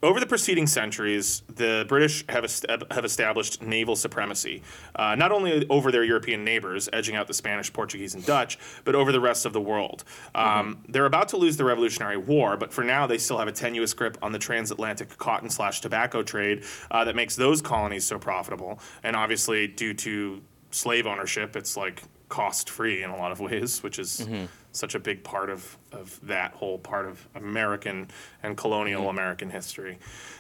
[0.02, 4.62] Over the preceding centuries, the British have, est- have established naval supremacy,
[4.96, 8.96] uh, not only over their European neighbors, edging out the Spanish, Portuguese, and Dutch, but
[8.96, 10.06] over the rest of the world.
[10.34, 13.52] Um, They're about to lose the Revolutionary War, but for now, they still have a
[13.52, 18.18] tenuous grip on the transatlantic cotton slash tobacco trade uh, that makes those colonies so
[18.18, 18.80] profitable.
[19.04, 20.42] And obviously, due to
[20.72, 24.28] slave ownership, it's like cost free in a lot of ways, which is
[24.72, 28.10] such a big part of, of that whole part of American
[28.44, 29.10] and colonial Mm-hmm.
[29.10, 29.98] American history.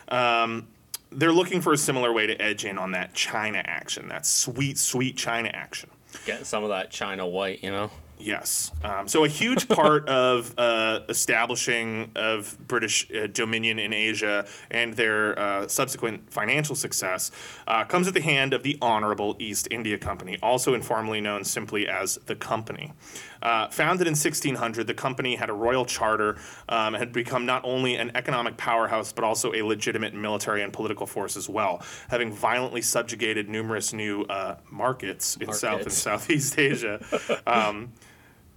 [0.09, 0.67] Um,
[1.11, 4.77] they're looking for a similar way to edge in on that China action, that sweet,
[4.77, 5.89] sweet China action.
[6.25, 7.89] Getting some of that China white, you know.
[8.19, 8.71] Yes.
[8.83, 14.93] Um, so a huge part of uh, establishing of British uh, dominion in Asia and
[14.93, 17.31] their uh, subsequent financial success
[17.67, 21.87] uh, comes at the hand of the Honorable East India Company, also informally known simply
[21.87, 22.91] as the Company.
[23.41, 27.61] Uh, founded in 1600, the company had a royal charter um, and had become not
[27.63, 32.31] only an economic powerhouse but also a legitimate military and political force as well, having
[32.31, 36.99] violently subjugated numerous new uh, markets in South and Southeast Asia.
[37.47, 37.93] Um,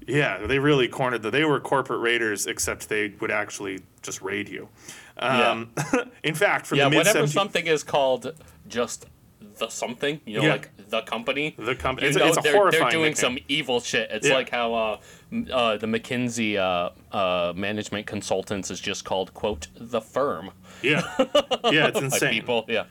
[0.06, 1.30] yeah, they really cornered the.
[1.30, 4.68] They were corporate raiders, except they would actually just raid you.
[5.18, 5.70] Um,
[6.24, 8.32] in fact, from Yeah, the mid whenever 17 something is called
[8.68, 9.06] just
[9.58, 10.52] the something, you know, Yeah.
[10.52, 11.54] like the company.
[11.58, 13.36] The company- You it's a- know it's a they're, horrifying they're doing nickname.
[13.36, 14.10] some evil shit.
[14.10, 14.34] It's Yeah.
[14.34, 14.96] like how uh,
[15.52, 20.50] uh, the McKinsey uh, uh, management consultants is just called quote the firm
[20.82, 21.02] yeah,
[21.70, 22.32] yeah, it's insane.
[22.32, 22.64] people.
[22.66, 22.84] Yeah,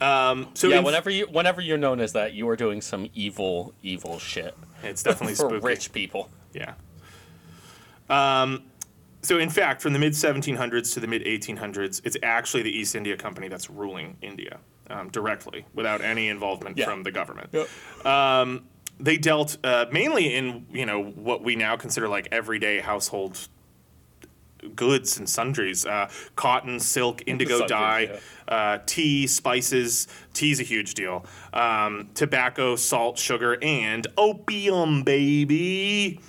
[0.00, 0.80] So yeah.
[0.80, 5.02] Whenever you whenever you're known as that, you are doing some evil evil shit it's
[5.02, 5.66] definitely for spooky.
[5.66, 6.30] rich people.
[6.54, 6.74] Yeah.
[8.08, 8.64] Um,
[9.22, 12.94] so, in fact, from the mid 1700s to the mid 1800s, it's actually the East
[12.94, 16.84] India Company that's ruling India um, directly, without any involvement Yeah.
[16.86, 17.50] from the government.
[17.52, 18.06] Yep.
[18.06, 18.64] Um,
[19.00, 23.48] they dealt uh, mainly in you know what we now consider like everyday household
[24.74, 31.24] goods and sundries uh, cotton silk indigo dye uh, tea spices tea's a huge deal
[31.52, 36.20] um, tobacco salt sugar and opium baby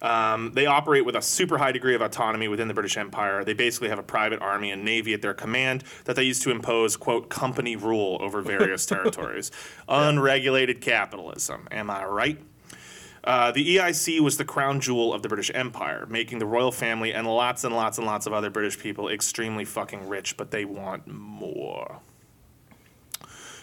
[0.00, 3.44] um, they operate with a super high degree of autonomy within the British Empire.
[3.44, 6.50] They basically have a private army and navy at their command that they use to
[6.50, 9.50] impose, quote, company rule over various territories.
[9.88, 11.66] Unregulated capitalism.
[11.70, 12.38] Am I right?
[13.28, 17.12] Uh, the EIC was the crown jewel of the British Empire, making the royal family
[17.12, 20.64] and lots and lots and lots of other British people extremely fucking rich, but they
[20.64, 22.00] want more.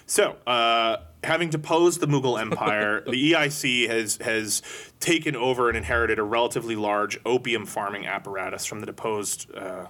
[0.05, 4.61] So, uh, having deposed the Mughal Empire, the EIC has has
[4.99, 9.51] taken over and inherited a relatively large opium farming apparatus from the deposed.
[9.51, 9.87] Uh,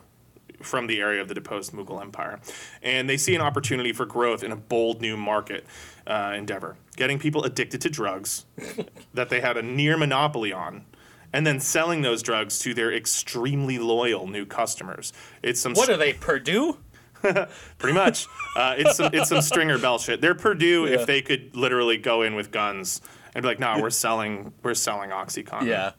[0.61, 2.39] from the area of the deposed Mughal Empire.
[2.81, 5.65] And they see an opportunity for growth in a bold new market
[6.07, 8.45] uh, endeavor, getting people addicted to drugs
[9.13, 10.85] that they had a near monopoly on,
[11.33, 15.11] and then selling those drugs to their extremely loyal new customers.
[15.43, 16.77] It's some What are they, Purdue?
[17.77, 18.27] pretty much.
[18.55, 20.21] Uh, it's some it's some Stringer Bell shit.
[20.21, 20.99] They're Purdue Yeah.
[20.99, 23.01] if they could literally go in with guns
[23.33, 25.65] and be like, "No, we're selling we're selling OxyContin.
[25.65, 25.91] Yeah.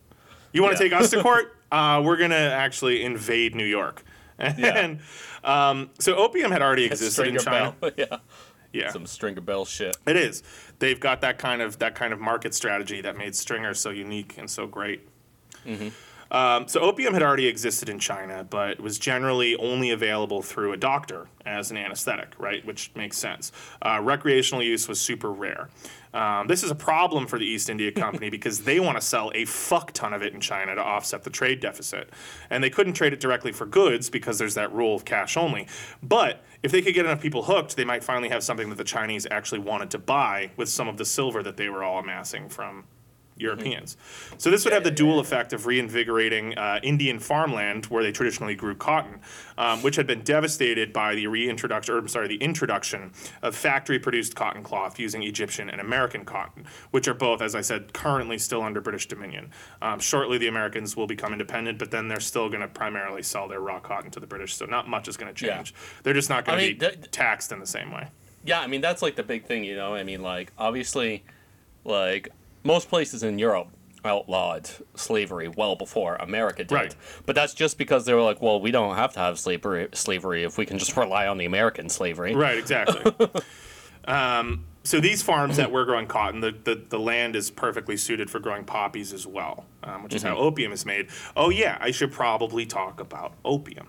[0.53, 0.91] you want to yeah.
[0.91, 1.53] take us to court?
[1.73, 4.05] Uh, we're gonna actually invade New York."
[4.39, 5.01] And
[5.45, 7.74] um, so opium had already existed in China.
[7.80, 7.91] Bell.
[7.97, 8.18] yeah.
[8.72, 9.97] Yeah, Some Stringer Bell shit.
[10.07, 10.43] it is.
[10.80, 14.34] They've got that kind of that kind of market strategy that made Stringer so unique
[14.37, 15.09] and so great.
[16.30, 20.76] Um, so opium had already existed in China, but was generally only available through a
[20.76, 22.64] doctor as an anesthetic, right?
[22.66, 23.53] Which makes sense.
[23.80, 25.68] Uh, recreational use was super rare.
[26.17, 29.31] Um, this is a problem for the East India Company because they want to sell
[29.35, 32.09] a fuck ton of it in China to offset the trade deficit.
[32.49, 35.67] And they couldn't trade it directly for goods because there's that rule of cash only.
[36.03, 38.85] But if they could get enough people hooked, they might finally have something that the
[38.85, 42.49] Chinese actually wanted to buy with some of the silver that they were all amassing
[42.49, 42.85] from
[43.39, 43.97] Europeans.
[44.39, 48.55] So this would have the dual effect of reinvigorating uh, Indian farmland where they traditionally
[48.55, 49.20] grew cotton,
[49.59, 53.12] um, which had been devastated by the reintroduction, or I'm sorry, the introduction
[53.43, 57.93] of factory-produced cotton cloth using Egyptian and American cotton, which are both, as I said,
[57.93, 59.51] currently still under British dominion.
[59.82, 63.49] Um, shortly, the Americans will become independent, but then they're still going to primarily sell
[63.49, 64.55] their raw cotton to the British.
[64.55, 65.57] So not much is going to Yeah.
[65.57, 65.74] change.
[66.03, 68.09] They're just not going I to be th- taxed in the same way.
[68.45, 69.95] Yeah, I mean that's like the big thing, you know.
[69.95, 71.24] I mean, like obviously,
[71.84, 72.28] like
[72.67, 73.69] most places in Europe
[74.05, 76.73] outlawed slavery well before America did.
[76.75, 76.95] Right.
[77.25, 80.45] But that's just because they were like, well, we don't have to have slavery slavery
[80.45, 82.35] if we can just rely on the American slavery.
[82.35, 83.12] Right, exactly.
[84.05, 88.31] um, so these farms that were growing cotton, the, the, the land is perfectly suited
[88.31, 91.09] for growing poppies as well, um, which is how opium is made.
[91.37, 93.89] Oh yeah, I should probably talk about opium.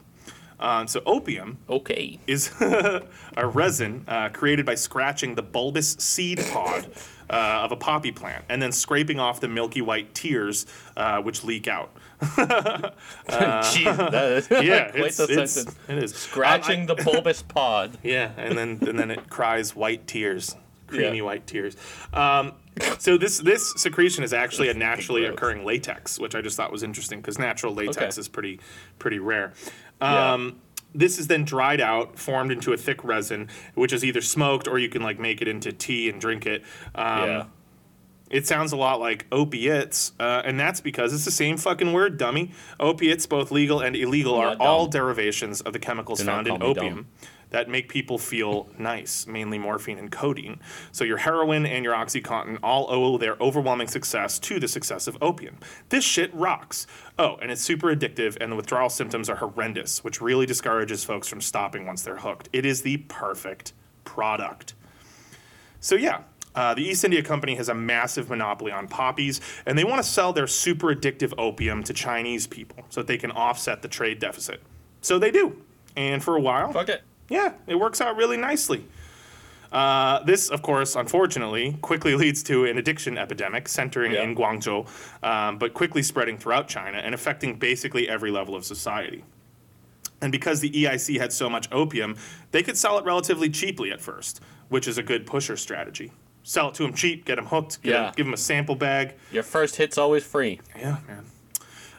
[0.59, 2.19] Um, so opium Okay.
[2.25, 6.89] is a resin uh, created by scratching the bulbous seed pod
[7.29, 10.65] uh, of a poppy plant and then scraping off the milky white tears
[10.95, 11.91] uh, which leak out.
[12.21, 15.75] Jeez, that is Yeah, quite it's, the it's- sentence.
[15.87, 16.13] it is.
[16.15, 17.97] Scratching the bulbous pod.
[18.03, 20.55] Yeah, and then and then it cries white tears,
[20.87, 21.23] creamy Yeah.
[21.23, 21.75] white tears.
[22.13, 22.53] Um,
[22.99, 26.83] so this this secretion is actually a naturally occurring latex, which I just thought was
[26.83, 28.19] interesting because natural latex Okay.
[28.19, 28.59] is pretty
[28.99, 29.53] pretty rare.
[30.01, 30.33] Yeah.
[30.97, 34.79] This is then dried out, formed into a thick resin, which is either smoked or
[34.79, 36.63] you can like make it into tea and drink it.
[36.95, 37.45] Um, yeah.
[38.29, 42.17] It sounds a lot like opiates, uh, and that's because it's the same fucking word,
[42.17, 42.51] dummy.
[42.77, 46.95] Opiates, both legal and illegal, are all derivations of the chemicals not found in opium.
[46.95, 47.07] dumb.
[47.49, 50.59] That make people feel nice, mainly morphine and codeine.
[50.91, 55.17] So your heroin and your OxyContin all owe their overwhelming success to the success of
[55.21, 55.57] opium.
[55.89, 56.87] This shit rocks.
[57.17, 61.27] Oh, and it's super addictive, and the withdrawal symptoms are horrendous, which really discourages folks
[61.27, 62.49] from stopping once they're hooked.
[62.53, 63.73] It is the perfect
[64.03, 64.73] product.
[65.79, 66.21] So yeah,
[66.55, 70.09] uh, the East India Company has a massive monopoly on poppies, and they want to
[70.09, 74.19] sell their super addictive opium to Chinese people so that they can offset the trade
[74.19, 74.61] deficit.
[75.01, 75.61] So they do,
[75.95, 77.03] and for a while, Fuck it.
[77.29, 78.85] Yeah, it works out really nicely.
[79.71, 84.23] Uh, this, of course, unfortunately, quickly leads to an addiction epidemic centering Yeah.
[84.23, 84.87] in Guangzhou,
[85.23, 89.23] um, but quickly spreading throughout China and affecting basically every level of society.
[90.21, 92.15] And because the EIC had so much opium,
[92.51, 96.11] they could sell it relatively cheaply at first, which is a good pusher strategy.
[96.43, 98.11] Sell it to them cheap, get them hooked, get Yeah.
[98.15, 99.15] give them a sample bag.
[99.33, 100.61] Your first hit's always free.
[100.77, 101.25] Yeah, man.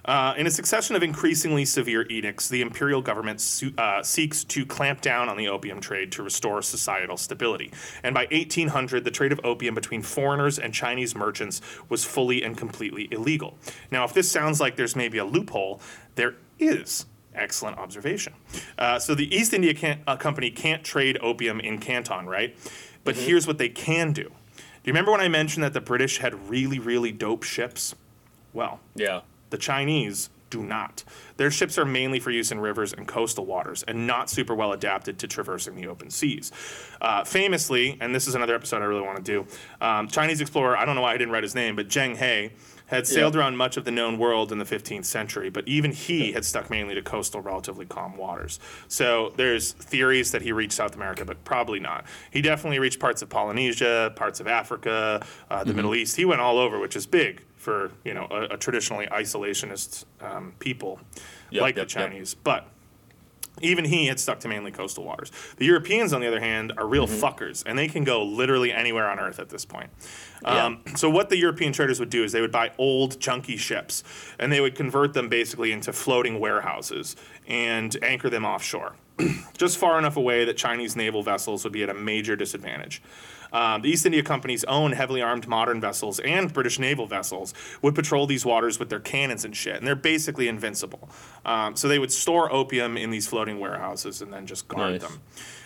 [0.09, 4.65] Uh, in a succession of increasingly severe edicts, the imperial government su- uh, seeks to
[4.65, 7.71] clamp down on the opium trade to restore societal stability.
[8.03, 12.57] And by 1800, the trade of opium between foreigners and Chinese merchants was fully and
[12.57, 13.59] completely illegal.
[13.91, 15.83] Now, if this sounds like there's maybe a loophole,
[16.15, 17.05] there is.
[17.35, 18.33] Excellent observation.
[18.79, 22.57] Uh, so the East India can- uh, Company can't trade opium in Canton, right?
[23.05, 24.25] But here's what they can do.
[24.25, 24.31] Do
[24.85, 27.95] you remember when I mentioned that the British had really, really dope ships?
[28.55, 29.21] Well, Yeah.
[29.51, 31.05] The Chinese do not.
[31.37, 34.73] Their ships are mainly for use in rivers and coastal waters and not super well
[34.73, 36.53] adapted to traversing the open seas.
[37.01, 39.47] Uh, famously, and this is another episode I really want to do,
[39.81, 42.51] um, Chinese explorer, I don't know why I didn't write his name, but Zheng He
[42.89, 43.41] had sailed Yeah.
[43.41, 46.69] around much of the known world in the 15th century, but even he had stuck
[46.69, 48.59] mainly to coastal, relatively calm waters.
[48.89, 52.05] So there's theories that he reached South America, but probably not.
[52.31, 55.69] He definitely reached parts of Polynesia, parts of Africa, uh, Mm-hmm.
[55.69, 56.17] the Middle East.
[56.17, 60.53] He went all over, which is big for you know a, a traditionally isolationist um,
[60.59, 61.01] people
[61.51, 62.11] Yep, like yep, the yep.
[62.11, 62.35] Chinese.
[62.35, 62.67] But
[63.61, 65.31] even he had stuck to mainly coastal waters.
[65.57, 67.25] The Europeans, on the other hand, are real Mm-hmm.
[67.25, 69.91] fuckers, and they can go literally anywhere on Earth at this point.
[70.43, 70.67] Yeah.
[70.67, 74.05] Um, so what the European traders would do is they would buy old, junky ships,
[74.39, 78.95] and they would convert them basically into floating warehouses and anchor them offshore,
[79.57, 83.03] just far enough away that Chinese naval vessels would be at a major disadvantage.
[83.53, 87.95] Um, the East India Company's own heavily armed modern vessels and British naval vessels would
[87.95, 91.09] patrol these waters with their cannons and shit, and they're basically invincible.
[91.47, 95.03] Um, so they would store opium in these floating warehouses and then just guard Nice.
[95.03, 95.21] them.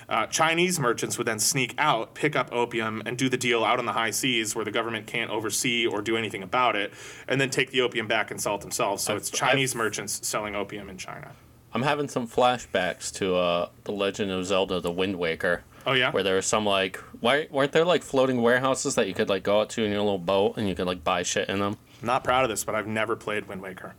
[0.08, 3.78] Uh, Chinese merchants would then sneak out, pick up opium, and do the deal out
[3.78, 6.92] on the high seas where the government can't oversee or do anything about it,
[7.28, 9.02] and then take the opium back and sell it themselves.
[9.04, 11.32] So I've- it's Chinese merchants selling opium in China.
[11.72, 15.62] I'm having some flashbacks to uh, the Legend of Zelda: The Wind Waker.
[15.86, 16.10] Oh, yeah?
[16.12, 19.42] Where there was some like, why weren't there like floating warehouses that you could like
[19.42, 21.76] go out to in your little boat and you could like buy shit in them?
[22.02, 23.94] Not proud of this, but I've never played Wind Waker.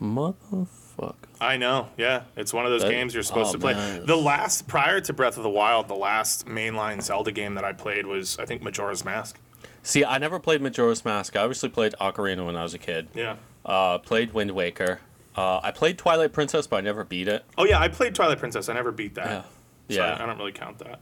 [0.00, 1.14] Motherfucker.
[1.40, 2.22] I know, yeah.
[2.36, 3.74] It's one of those That- games you're supposed oh, to play.
[3.74, 4.06] man.
[4.06, 7.72] The last, prior to Breath of the Wild, the last mainline Zelda game that I
[7.72, 9.38] played was, I think, Majora's Mask.
[9.82, 11.36] See, I never played Majora's Mask.
[11.36, 13.08] I obviously played Ocarina when I was a kid.
[13.14, 13.36] Yeah.
[13.64, 15.00] Uh, played Wind Waker.
[15.36, 17.44] Uh, I played Twilight Princess, but I never beat it.
[17.58, 18.68] Oh, yeah, I played Twilight Princess.
[18.68, 19.26] I never beat that.
[19.26, 19.42] Yeah.
[19.88, 20.22] So I- Yeah.
[20.22, 21.00] I don't really count that.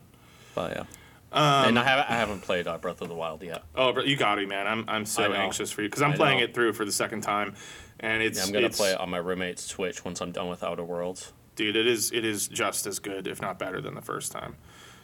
[0.54, 0.84] But yeah.
[1.32, 3.64] Um, and I haven't, I haven't played uh, Breath of the Wild yet.
[3.74, 4.68] Oh, but you got me, man.
[4.68, 6.44] I'm I'm so anxious for you because I'm I playing know.
[6.44, 7.54] it through for the second time,
[7.98, 10.48] and it's Yeah, I'm gonna it's, play it on my roommate's Switch once I'm done
[10.48, 11.32] with Outer Worlds.
[11.56, 11.74] dude.
[11.74, 14.54] It is it is just as good, if not better, than the first time.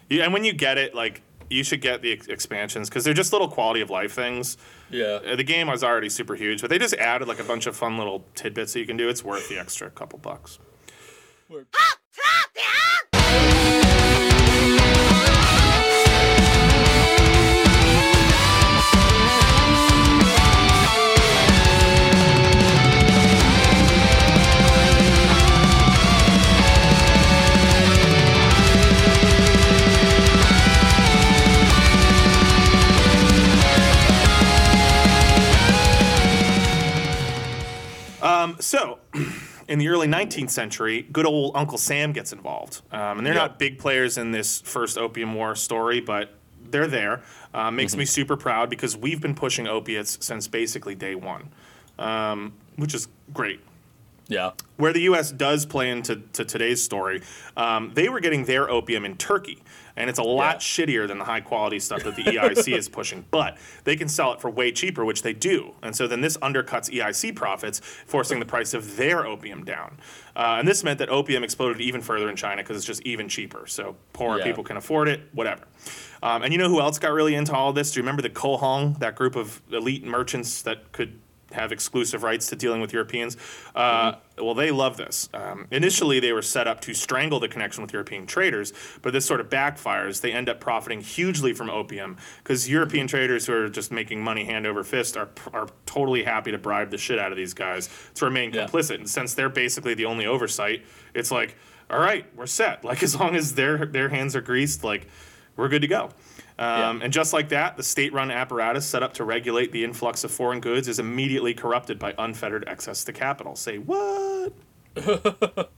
[0.08, 3.12] Yeah, and when you get it, like you should get the ex- expansions because they're
[3.12, 4.56] just little quality of life things.
[4.88, 5.18] Yeah.
[5.26, 7.74] Uh, The game was already super huge, but they just added like a bunch of
[7.74, 9.08] fun little tidbits that you can do.
[9.08, 10.60] It's worth the extra couple bucks.
[38.22, 38.98] Um, so,
[39.70, 42.82] in the early 19th century, good old Uncle Sam gets involved.
[42.90, 43.42] Um, and they're Yeah.
[43.42, 46.34] not big players in this first Opium War story, but
[46.70, 47.22] they're there.
[47.54, 51.50] Uh, makes me super proud because we've been pushing opiates since basically day one,
[52.00, 53.60] um, which is great.
[54.30, 54.52] Yeah.
[54.76, 55.30] Where the U.S.
[55.32, 57.20] does play into to today's story,
[57.56, 59.62] um, they were getting their opium in Turkey,
[59.96, 60.58] and it's a lot Yeah.
[60.60, 63.26] shittier than the high quality stuff that the EIC is pushing.
[63.30, 66.36] But they can sell it for way cheaper, which they do, and so then this
[66.38, 69.98] undercuts EIC profits, forcing the price of their opium down.
[70.36, 73.28] Uh, and this meant that opium exploded even further in China because it's just even
[73.28, 73.66] cheaper.
[73.66, 74.44] So poorer Yeah.
[74.44, 75.64] people can afford it, whatever.
[76.22, 77.90] Um, and you know who else got really into all this?
[77.92, 81.18] Do you remember the Cohong, that group of elite merchants that could
[81.52, 83.36] have exclusive rights to dealing with Europeans?
[83.74, 85.28] Uh, Well, they love this.
[85.34, 88.72] Um, initially, they were set up to strangle the connection with European traders,
[89.02, 90.22] but this sort of backfires.
[90.22, 94.44] They end up profiting hugely from opium because European traders who are just making money
[94.46, 97.90] hand over fist are, are totally happy to bribe the shit out of these guys
[98.14, 98.64] to remain Yeah.
[98.66, 98.94] complicit.
[98.94, 101.54] And since they're basically the only oversight, it's like,
[101.90, 102.82] all right, we're set.
[102.90, 105.06] Like as long as their their hands are greased, like
[105.56, 106.10] we're good to go.
[106.60, 107.04] Um, Yeah.
[107.04, 110.60] And just like that, the state-run apparatus set up to regulate the influx of foreign
[110.60, 113.56] goods is immediately corrupted by unfettered access to capital.
[113.56, 114.52] Say what?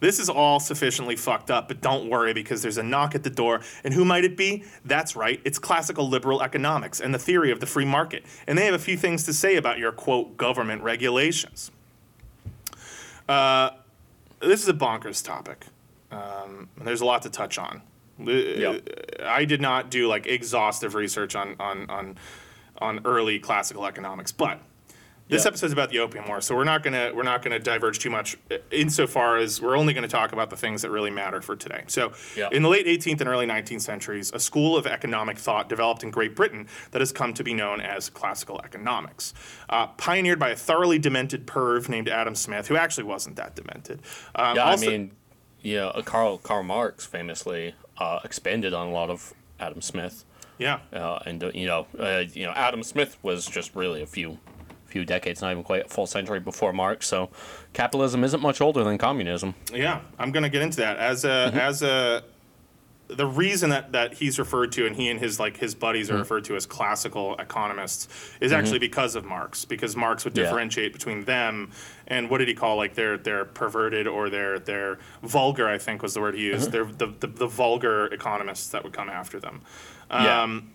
[0.00, 3.30] this is all sufficiently fucked up, but don't worry because there's a knock at the
[3.30, 3.62] door.
[3.82, 4.64] And who might it be?
[4.84, 8.26] That's right, it's classical liberal economics and the theory of the free market.
[8.46, 11.70] And they have a few things to say about your quote government regulations.
[13.26, 13.70] Uh,
[14.40, 15.64] this is a bonkers topic.
[16.10, 17.82] Um, and there's a lot to touch on.
[18.18, 18.78] Yeah.
[19.24, 22.16] I did not do like exhaustive research on on on
[22.80, 24.60] on early classical economics, but
[25.30, 27.98] this episode is about the opium war, so we're not gonna we're not gonna diverge
[27.98, 28.38] too much
[28.70, 31.84] insofar as we're only gonna talk about the things that really matter for today.
[31.88, 32.12] So,
[32.50, 36.10] in the late 18th and early 19th centuries, a school of economic thought developed in
[36.10, 39.34] Great Britain that has come to be known as classical economics,
[39.68, 44.00] uh, pioneered by a thoroughly demented perv named Adam Smith, who actually wasn't that demented.
[44.34, 45.10] Um, Yeah, also- I mean,
[45.60, 50.24] yeah, uh, Karl Karl Marx famously uh, expanded on a lot of Adam Smith,
[50.58, 50.80] yeah.
[50.92, 54.38] uh, and uh, you know, uh, you know, Adam Smith was just really a few
[54.86, 57.06] few decades, not even quite a full century before Marx.
[57.06, 57.30] So,
[57.72, 59.54] capitalism isn't much older than communism.
[59.72, 62.24] Yeah, I'm going to get into that as a as a
[63.08, 66.12] the reason that that he's referred to and he and his like his buddies are
[66.12, 66.20] mm-hmm.
[66.20, 68.06] referred to as classical economists
[68.40, 68.60] is mm-hmm.
[68.60, 70.44] actually because of Marx because Marx would Yeah.
[70.44, 71.70] differentiate between them
[72.06, 76.02] and what did he call like their their perverted or their their vulgar I think
[76.02, 76.84] was the word he used uh-huh.
[76.96, 79.62] They're the, the the vulgar economists that would come after them.
[80.10, 80.42] Yeah.
[80.42, 80.70] Um,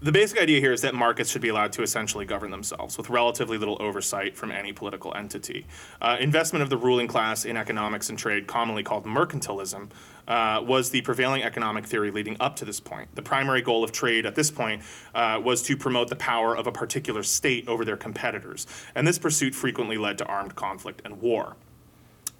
[0.00, 3.10] The basic idea here is that markets should be allowed to essentially govern themselves with
[3.10, 5.66] relatively little oversight from any political entity.
[6.00, 9.90] Uh, investment of the ruling class in economics and trade, commonly called mercantilism,
[10.28, 13.12] uh, was the prevailing economic theory leading up to this point.
[13.16, 14.82] The primary goal of trade at this point
[15.16, 19.18] uh, was to promote the power of a particular state over their competitors, and this
[19.18, 21.56] pursuit frequently led to armed conflict and war.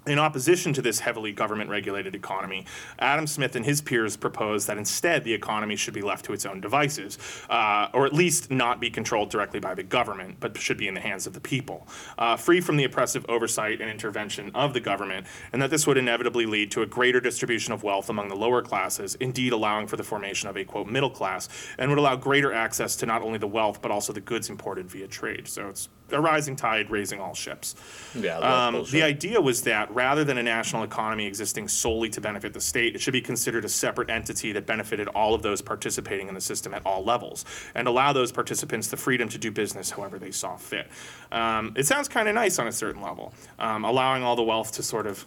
[0.07, 2.65] In opposition to this heavily government regulated economy,
[2.99, 6.45] Adam Smith and his peers proposed that instead the economy should be left to its
[6.45, 7.17] own devices,
[7.49, 10.93] uh, or at least not be controlled directly by the government, but should be in
[10.93, 11.85] the hands of the people,
[12.17, 15.97] uh, free from the oppressive oversight and intervention of the government, and that this would
[15.97, 19.97] inevitably lead to a greater distribution of wealth among the lower classes, indeed allowing for
[19.97, 23.37] the formation of a quote middle class, and would allow greater access to not only
[23.37, 25.45] the wealth but also the goods imported via trade.
[25.47, 27.75] So it's a rising tide raising all ships.
[28.15, 32.53] Yeah, Um, the idea was that rather than a national economy existing solely to benefit
[32.53, 36.27] the state, it should be considered a separate entity that benefited all of those participating
[36.27, 37.45] in the system at all levels
[37.75, 40.87] and allow those participants the freedom to do business however they saw fit.
[41.31, 44.71] Um, it sounds kind of nice on a certain level, um, allowing all the wealth
[44.73, 45.25] to sort of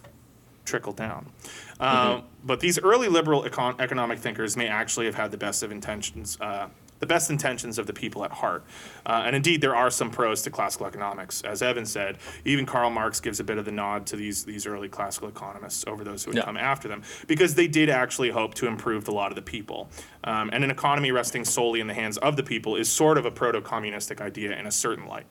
[0.65, 1.29] trickle down.
[1.79, 5.71] Um, But these early liberal econ- economic thinkers may actually have had the best of
[5.71, 6.37] intentions.
[6.39, 6.67] Uh,
[7.03, 8.63] the best intentions of the people at heart.
[9.05, 11.41] Uh, and indeed, there are some pros to classical economics.
[11.41, 14.65] As Evan said, even Karl Marx gives a bit of the nod to these, these
[14.65, 16.45] early classical economists over those who would Yeah.
[16.45, 19.89] come after them, because they did actually hope to improve the lot of the people.
[20.23, 23.25] Um, and an economy resting solely in the hands of the people is sort of
[23.25, 25.25] a proto communistic idea in a certain light.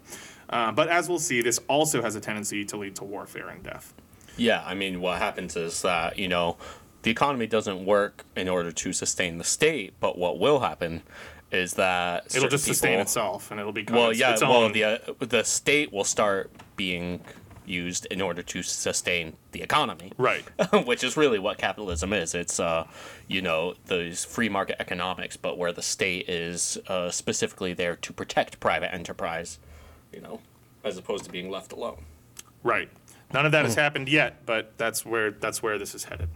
[0.50, 3.62] Uh, but as we'll see, this also has a tendency to lead to warfare and
[3.62, 3.94] death.
[4.36, 6.58] Yeah, I mean, what happens is that, you know,
[7.02, 11.02] the economy doesn't work in order to sustain the state, but what will happen
[11.52, 14.84] is that It'll just sustain itself, and it'll become Well, its, yeah, its well, the
[14.84, 17.20] uh, the state will start being
[17.64, 20.12] used in order to sustain the economy.
[20.18, 20.44] right.
[20.86, 22.34] which is really what capitalism is.
[22.34, 22.86] It's uh,
[23.28, 28.12] you know, those free market economics, but where the state is uh, specifically there to
[28.12, 29.58] protect private enterprise,
[30.12, 30.40] you know,
[30.84, 32.04] as opposed to being left alone.
[32.62, 32.88] Right.
[33.32, 36.28] None of that has happened yet, but that's where that's where this is headed.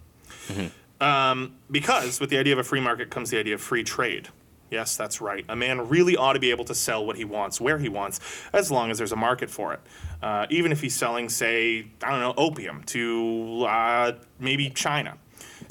[1.01, 4.29] Um, because with the idea of a free market comes the idea of free trade.
[4.71, 5.45] Yes, that's right.
[5.49, 8.21] A man really ought to be able to sell what he wants, where he wants,
[8.53, 9.81] as long as there's a market for it.
[10.23, 15.19] Uh, even if he's selling, say, I don't know, opium to uh, maybe China.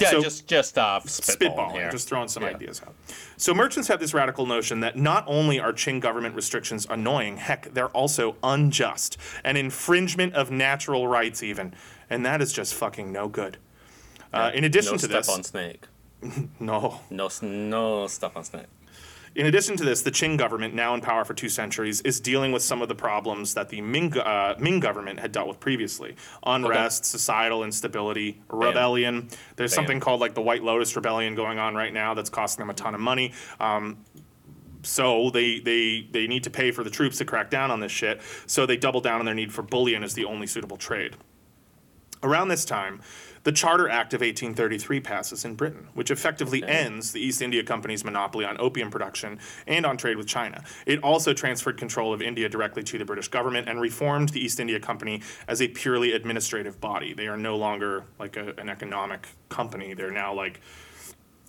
[0.00, 2.50] Yeah, So- just just uh, spitballing, just throwing some Yeah.
[2.50, 2.94] ideas out.
[3.36, 7.72] So merchants have this radical notion that not only are Qing government restrictions annoying, heck,
[7.74, 11.74] they're also unjust, an infringement of natural rights even,
[12.10, 13.58] and that is just fucking no good.
[14.32, 15.84] Uh, in addition no to step this, on snake.
[16.60, 17.00] no.
[17.10, 18.66] No, no step on snake.
[19.36, 22.52] In addition to this, the Qing government, now in power for two centuries, is dealing
[22.52, 26.16] with some of the problems that the Ming, uh, Ming government had dealt with previously
[26.46, 29.28] unrest, societal instability, rebellion.
[29.56, 32.70] There's something called like the White Lotus Rebellion going on right now that's costing them
[32.70, 33.34] a ton of money.
[33.60, 33.98] Um,
[34.82, 37.92] so they, they, they need to pay for the troops to crack down on this
[37.92, 38.22] shit.
[38.46, 41.14] So they double down on their need for bullion as the only suitable trade.
[42.22, 43.02] Around this time,
[43.46, 48.04] the Charter Act of 1833 passes in Britain, which effectively ends the East India Company's
[48.04, 49.38] monopoly on opium production
[49.68, 50.64] and on trade with China.
[50.84, 54.58] It also transferred control of India directly to the British government and reformed the East
[54.58, 57.14] India Company as a purely administrative body.
[57.14, 60.60] They are no longer like a, an economic company, they're now like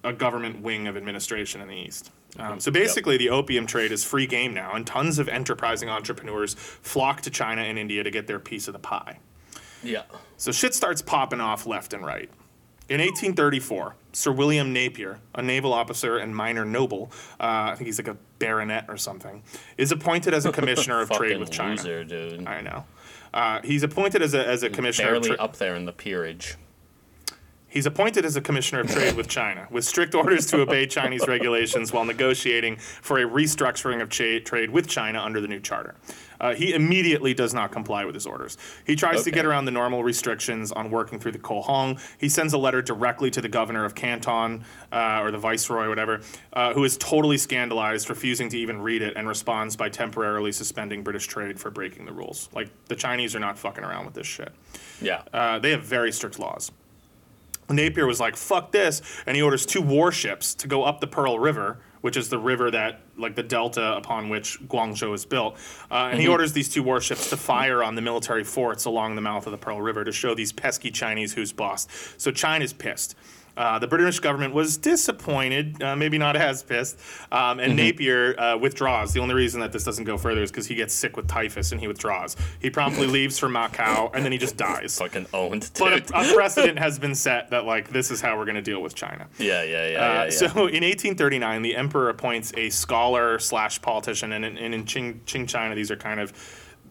[0.04, 2.12] a government wing of administration in the East.
[2.38, 6.54] Um, so basically, the opium trade is free game now, and tons of enterprising entrepreneurs
[6.54, 9.18] flock to China and India to get their piece of the pie.
[9.84, 10.04] Yeah.
[10.38, 12.30] So shit starts popping off left and right.
[12.90, 18.00] In 1834, Sir William Napier, a naval officer and minor noble, uh, I think he's
[18.00, 19.44] like a baronet or something,
[19.78, 21.72] is appointed as a commissioner of trade with China.
[21.72, 22.48] loser, dude.
[22.48, 22.86] I know.
[23.34, 25.16] Uh, he's appointed as a, as a commissioner.
[25.16, 26.56] of Barely tra- up there in the peerage.
[27.70, 31.28] He's appointed as a commissioner of trade with China, with strict orders to obey Chinese
[31.28, 35.96] regulations while negotiating for a restructuring of cha- trade with China under the new charter.
[36.40, 38.58] Uh, he immediately does not comply with his orders.
[38.86, 42.00] He tries to get around the normal restrictions on working through the Cohong.
[42.18, 46.22] He sends a letter directly to the governor of Canton, uh, or the viceroy, whatever,
[46.54, 51.04] uh, who is totally scandalized, refusing to even read it, and responds by temporarily suspending
[51.04, 52.50] British trade for breaking the rules.
[52.54, 54.52] Like, the Chinese are not fucking around with this shit.
[55.02, 55.24] Yeah.
[55.34, 56.72] Uh, they have very strict laws.
[57.70, 59.02] Napier was like, fuck this.
[59.26, 62.72] And he orders two warships to go up the Pearl River, which is the river
[62.72, 65.58] that, like, the delta upon which Guangzhou is built.
[65.92, 69.22] Uh, and he orders these two warships to fire on the military forts along the
[69.22, 71.86] mouth of the Pearl River to show these pesky Chinese who's boss.
[72.16, 73.18] So China's pissed.
[73.58, 77.00] Uh, the British government was disappointed, uh, maybe not as pissed,
[77.32, 79.14] um, and Napier uh, withdraws.
[79.14, 81.72] The only reason that this doesn't go further is because he gets sick with typhus
[81.72, 82.36] and he withdraws.
[82.62, 84.98] He promptly leaves for Macau and then he just dies.
[85.00, 85.80] Fucking owned, dude.
[85.80, 88.62] But a, a precedent has been set that like this is how we're going to
[88.62, 89.28] deal with China.
[89.40, 90.30] yeah, yeah, yeah, Uh, yeah, yeah.
[90.30, 95.22] So in 1839, the emperor appoints a scholar slash politician, and in, and in Qing,
[95.26, 96.32] Qing China, these are kind of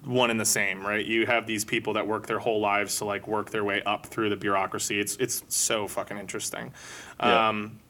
[0.07, 1.05] one and the same, right?
[1.05, 4.07] You have these people that work their whole lives to like work their way up
[4.07, 5.01] through the bureaucracy.
[5.01, 6.73] It's it's so fucking interesting.
[7.21, 7.49] Yeah.
[7.49, 7.81] Um,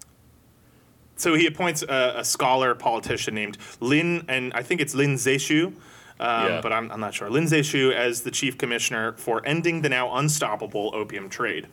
[1.17, 5.67] so he appoints a, a scholar politician named Lin, and I think it's Lin Zexu.
[5.67, 5.75] Um,
[6.19, 6.61] Yeah.
[6.63, 7.29] But I'm, I'm not sure.
[7.29, 11.69] Lin Zexu as the chief commissioner for ending the now unstoppable opium trade.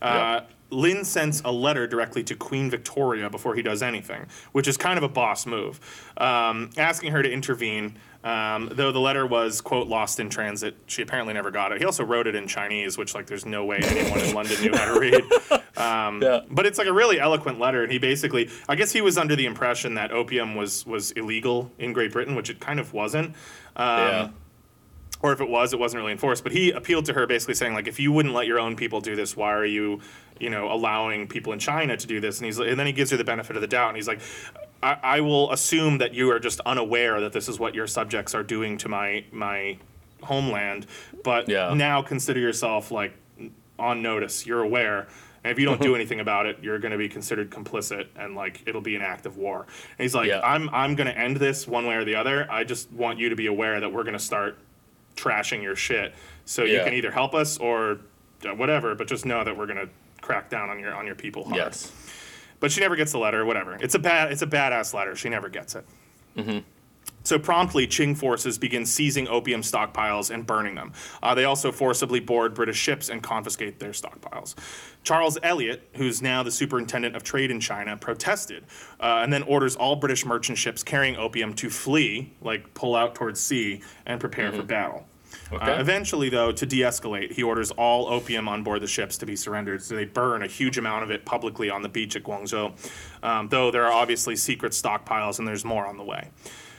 [0.00, 4.76] Uh, Lin sends a letter directly to Queen Victoria before he does anything, which is
[4.76, 5.80] kind of a boss move,
[6.18, 7.96] um, asking her to intervene.
[8.28, 11.78] Um, though the letter was quote lost in transit, she apparently never got it.
[11.78, 14.76] He also wrote it in Chinese, which like there's no way anyone in London knew
[14.76, 15.24] how to read.
[15.78, 16.40] Um, Yeah.
[16.50, 19.36] But it's like a really eloquent letter, and he basically, I guess he was under
[19.36, 23.28] the impression that opium was was illegal in Great Britain, which it kind of wasn't.
[23.76, 24.28] Um, yeah.
[25.22, 26.42] or if it was, it wasn't really enforced.
[26.42, 29.00] But he appealed to her, basically saying like, if you wouldn't let your own people
[29.00, 30.00] do this, why are you,
[30.40, 32.38] you know, allowing people in China to do this?
[32.38, 34.20] And he's and then he gives her the benefit of the doubt, and he's like,
[34.82, 38.34] I, I will assume that you are just unaware that this is what your subjects
[38.34, 39.78] are doing to my my
[40.22, 40.86] homeland,
[41.24, 41.72] but Yeah.
[41.74, 43.12] now consider yourself like
[43.78, 44.46] on notice.
[44.46, 45.06] You're aware.
[45.44, 48.34] And if you don't do anything about it, you're going to be considered complicit, and
[48.34, 49.60] like it'll be an act of war.
[49.62, 50.40] And he's like, Yeah.
[50.42, 52.46] I'm I'm going to end this one way or the other.
[52.50, 54.58] I just want you to be aware that we're going to start
[55.16, 56.14] trashing your shit.
[56.44, 57.98] So you can either help us or
[58.48, 59.88] uh, whatever, but just know that we're going to
[60.20, 61.56] crack down on your on your people hard.
[61.56, 61.92] Yes.
[62.60, 63.44] But she never gets the letter.
[63.44, 63.76] Whatever.
[63.80, 64.32] It's a bad.
[64.32, 65.14] It's a badass letter.
[65.16, 65.86] She never gets it.
[67.24, 70.92] So promptly, Qing forces begin seizing opium stockpiles and burning them.
[71.22, 74.54] Uh, they also forcibly board British ships and confiscate their stockpiles.
[75.02, 78.64] Charles Elliot, who's now the superintendent of trade in China, protested
[79.00, 83.14] uh, and then orders all British merchant ships carrying opium to flee, like pull out
[83.14, 85.06] towards sea, and prepare for battle.
[85.52, 85.72] Okay.
[85.72, 89.26] Uh, eventually, though, to de escalate, he orders all opium on board the ships to
[89.26, 89.82] be surrendered.
[89.82, 92.72] So they burn a huge amount of it publicly on the beach at Guangzhou,
[93.22, 96.28] um, though there are obviously secret stockpiles and there's more on the way.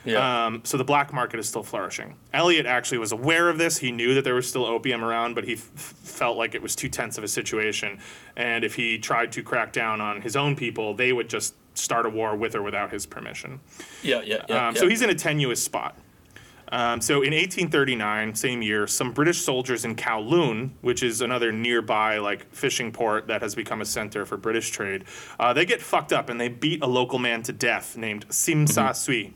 [0.04, 0.46] Yeah.
[0.46, 2.16] Um, so the black market is still flourishing.
[2.32, 3.76] Elliot actually was aware of this.
[3.76, 6.74] He knew that there was still opium around, but he f- felt like it was
[6.74, 7.98] too tense of a situation.
[8.34, 12.06] And if he tried to crack down on his own people, they would just start
[12.06, 13.60] a war with or without his permission.
[14.02, 14.22] yeah.
[14.22, 14.44] Yeah.
[14.48, 14.68] Yeah.
[14.68, 14.80] Um, yeah.
[14.80, 15.96] So he's in a tenuous spot.
[16.72, 22.18] Um, so in 1839, same year, some British soldiers in Kowloon, which is another nearby
[22.18, 25.04] like fishing port that has become a center for British trade,
[25.40, 28.66] uh, they get fucked up and they beat a local man to death named Sim
[28.68, 29.34] Sa Sui,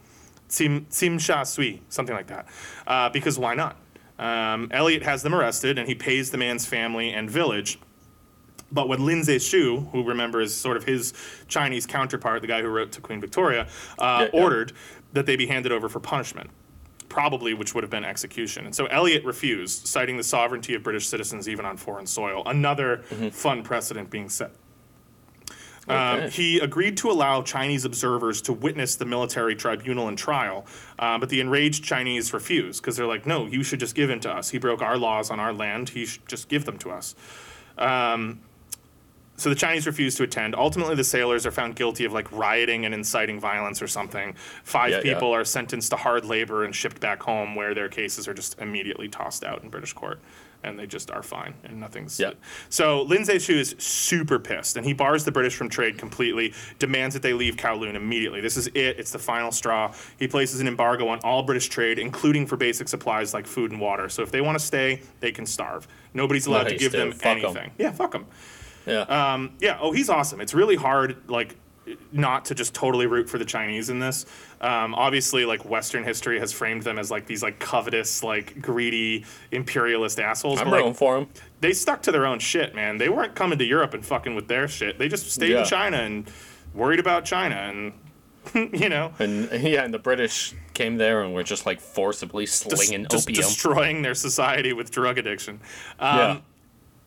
[0.49, 2.47] Sim Sim Sha Sui, something like that,
[2.87, 3.77] uh, because why not?
[4.17, 7.81] Um, Elliot has them arrested and he pays the man's family and village.
[8.71, 11.13] But when Lin Zexu, who remember is sort of his
[11.49, 13.67] Chinese counterpart, the guy who wrote to Queen Victoria,
[13.99, 14.41] uh, Yeah, yeah.
[14.43, 14.73] ordered
[15.13, 16.51] that they be handed over for punishment,
[17.19, 18.65] probably which would have been execution.
[18.67, 22.43] And so Elliot refused, citing the sovereignty of British citizens even on foreign soil.
[22.47, 22.99] Another
[23.31, 24.51] fun precedent being set.
[25.87, 26.31] Um, Okay.
[26.31, 30.67] he agreed to allow Chinese observers to witness the military tribunal and trial,
[30.99, 34.19] uh, but the enraged Chinese refused because they're like, no, you should just give in
[34.21, 34.49] to us.
[34.51, 35.91] He broke our laws on our land.
[35.91, 37.15] He should just give them to us.
[37.79, 38.41] Um,
[39.37, 40.55] so the Chinese refused to attend.
[40.55, 44.35] Ultimately, the sailors are found guilty of like rioting and inciting violence or something.
[44.63, 45.15] Five Yeah, yeah.
[45.15, 48.59] people are sentenced to hard labor and shipped back home, where their cases are just
[48.61, 50.21] immediately tossed out in British court,
[50.63, 52.19] and they just are fine and nothing's.
[52.21, 52.31] Yeah.
[52.69, 56.55] So Lin Zexu is super pissed, and he bars the British from trade completely.
[56.79, 58.41] Demands that they leave Kowloon immediately.
[58.41, 58.99] This is it.
[59.01, 59.93] It's the final straw.
[60.19, 63.81] He places an embargo on all British trade, including for basic supplies like food and
[63.81, 64.09] water.
[64.09, 65.89] So if they want to stay, they can starve.
[66.15, 67.11] Nobody's allowed to give them.
[67.11, 67.45] Fuck 'em.
[67.45, 67.71] anything.
[67.79, 68.27] Yeah, fuck them.
[68.87, 69.01] Yeah.
[69.03, 69.79] Um, yeah.
[69.81, 70.41] Oh, he's awesome.
[70.41, 71.57] It's really hard, like,
[72.13, 74.25] not to just totally root for the Chinese in this.
[74.63, 79.27] Um, obviously, like Western history has framed them as like these like covetous, like greedy
[79.51, 80.59] imperialist assholes.
[80.61, 81.29] I'm but, like, rooting for him.
[81.61, 82.97] they stuck to their own shit, man.
[82.97, 84.99] They weren't coming to Europe and fucking with their shit.
[84.99, 85.59] They just stayed Yeah.
[85.61, 86.31] in China and
[86.73, 87.93] worried about China and.
[88.75, 93.07] you know, And yeah, and the British came there and were just like forcibly slinging
[93.11, 93.43] just opium.
[93.43, 95.61] destroying their society with drug addiction.
[95.99, 96.41] Um, yeah.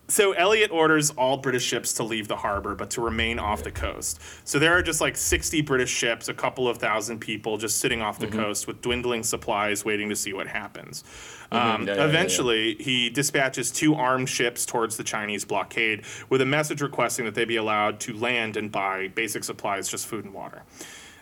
[0.10, 3.72] So Elliot orders all British ships to leave the harbor, but to remain off the
[3.72, 4.22] coast.
[4.45, 8.01] So there are just like 60 British ships, a couple of thousand people just sitting
[8.01, 11.03] off the coast with dwindling supplies, waiting to see what happens.
[11.51, 12.05] Um, Yeah, yeah, yeah, yeah.
[12.05, 17.36] eventually, he dispatches two armed ships towards the Chinese blockade with a message requesting that
[17.36, 20.64] they be allowed to land and buy basic supplies, just food and water.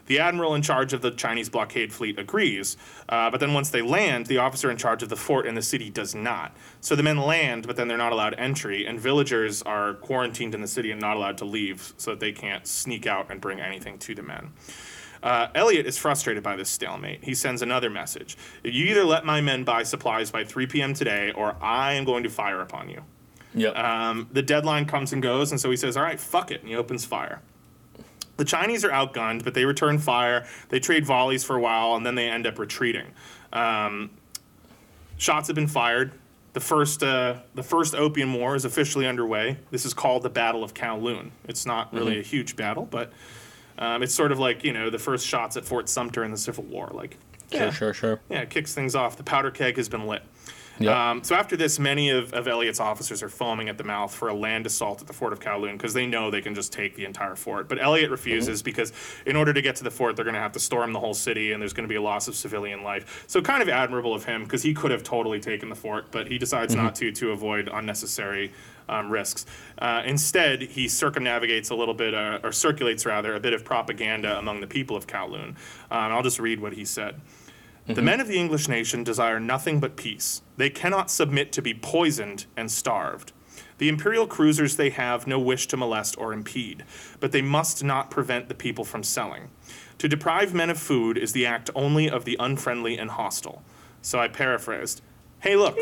[0.08, 2.78] The admiral in charge of the Chinese blockade fleet agrees,
[3.10, 5.62] uh, but then once they land, the officer in charge of the fort in the
[5.62, 6.56] city does not.
[6.82, 10.62] So the men land, but then they're not allowed entry, and villagers are quarantined in
[10.62, 13.60] the city and not allowed to leave, so that they can't sneak out and bring
[13.60, 14.52] anything to the men.
[15.24, 17.24] Uh, Elliot is frustrated by this stalemate.
[17.24, 20.94] He sends another message You either let my men buy supplies by 3 p.m.
[20.94, 23.02] today, or I am going to fire upon you.
[23.56, 23.70] Yeah.
[23.70, 26.70] Um, the deadline comes and goes, and so he says, "All right, fuck it," and
[26.70, 27.42] he opens fire.
[28.38, 30.46] The Chinese are outgunned, but they return fire.
[30.70, 33.08] They trade volleys for a while, and then they end up retreating.
[33.54, 34.10] Um,
[35.18, 36.12] shots have been fired.
[36.54, 39.58] The first, uh, the first Opium War is officially underway.
[39.72, 41.32] This is called the Battle of Kowloon.
[41.48, 43.12] It's not really a huge battle, but
[43.78, 46.38] um, it's sort of like you know the first shots at Fort Sumter in the
[46.38, 46.90] Civil War.
[46.94, 47.18] Like,
[47.52, 48.20] yeah, Sure, sure, sure.
[48.30, 49.18] yeah, it kicks things off.
[49.18, 50.24] The powder keg has been lit.
[50.80, 51.12] Yeah.
[51.12, 54.28] Um, so after this, many of, of Elliot's officers are foaming at the mouth for
[54.28, 56.96] a land assault at the fort of Kowloon because they know they can just take
[56.96, 57.70] the entire fort.
[57.70, 58.92] But Elliot refuses because
[59.26, 61.14] in order to get to the fort, they're going to have to storm the whole
[61.14, 63.24] city and there's going to be a loss of civilian life.
[63.28, 66.28] So kind of admirable of him because he could have totally taken the fort, but
[66.28, 68.52] he decides not to to avoid unnecessary
[68.90, 69.46] um, risks.
[69.78, 74.38] Uh, instead, he circumnavigates a little bit, uh, or circulates rather, a bit of propaganda
[74.38, 75.50] among the people of Kowloon.
[75.50, 75.56] Um,
[75.90, 77.20] I'll just read what he said.
[77.88, 80.42] The men of the English nation desire nothing but peace.
[80.58, 83.34] They cannot submit to be poisoned and starved.
[83.78, 86.84] The imperial cruisers they have no wish to molest or impede,
[87.20, 89.50] but they must not prevent the people from selling.
[89.98, 93.64] To deprive men of food is the act only of the unfriendly and hostile.
[94.02, 95.02] So I paraphrased.
[95.40, 95.76] Hey, look,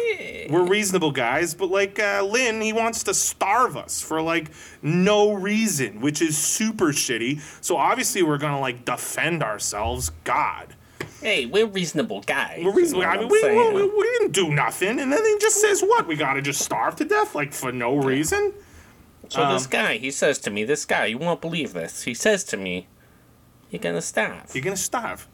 [0.49, 4.51] we're reasonable guys, but like uh, Lin, he wants to starve us for like
[4.81, 7.39] no reason, which is super shitty.
[7.63, 10.11] So obviously we're gonna like defend ourselves.
[10.23, 10.75] God.
[11.23, 12.61] Hey, we're reasonable guys.
[12.63, 13.05] We're reasonable.
[13.07, 16.05] I mean, I'm we, we, we didn't do nothing, and then he just says, "What?
[16.05, 18.53] We gotta just starve to death, like for no reason."
[19.29, 22.03] So Um, this guy, he says to me, this guy, you won't believe this.
[22.03, 22.87] He says to me,
[23.71, 25.27] "You're gonna starve." You're gonna starve,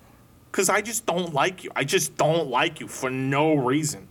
[0.52, 1.72] cause I just don't like you.
[1.76, 4.08] I just don't like you for no reason.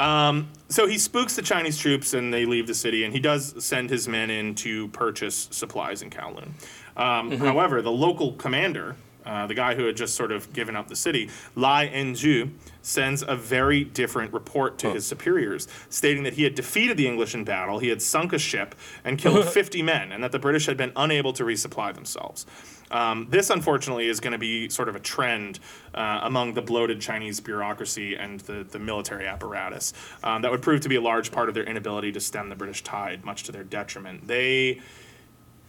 [0.00, 3.04] Um, so he spooks the Chinese troops, and they leave the city.
[3.04, 6.52] And he does send his men in to purchase supplies in Kowloon.
[6.96, 8.96] Um, However, the local commander,
[9.28, 12.50] uh, the guy who had just sort of given up the city, Lai Enju,
[12.80, 17.34] sends a very different report to his superiors, stating that he had defeated the English
[17.34, 18.74] in battle, he had sunk a ship,
[19.04, 22.46] and killed 50 men, and that the British had been unable to resupply themselves.
[22.90, 25.60] Um, this, unfortunately, is going to be sort of a trend
[25.94, 29.92] uh, among the bloated Chinese bureaucracy and the, the military apparatus.
[30.24, 32.56] Um, that would prove to be a large part of their inability to stem the
[32.56, 34.26] British tide, much to their detriment.
[34.26, 34.80] They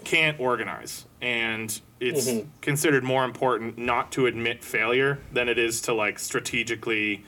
[0.03, 2.49] can't organize, and it's Mm-hmm.
[2.61, 7.23] considered more important not to admit failure than it is to like strategically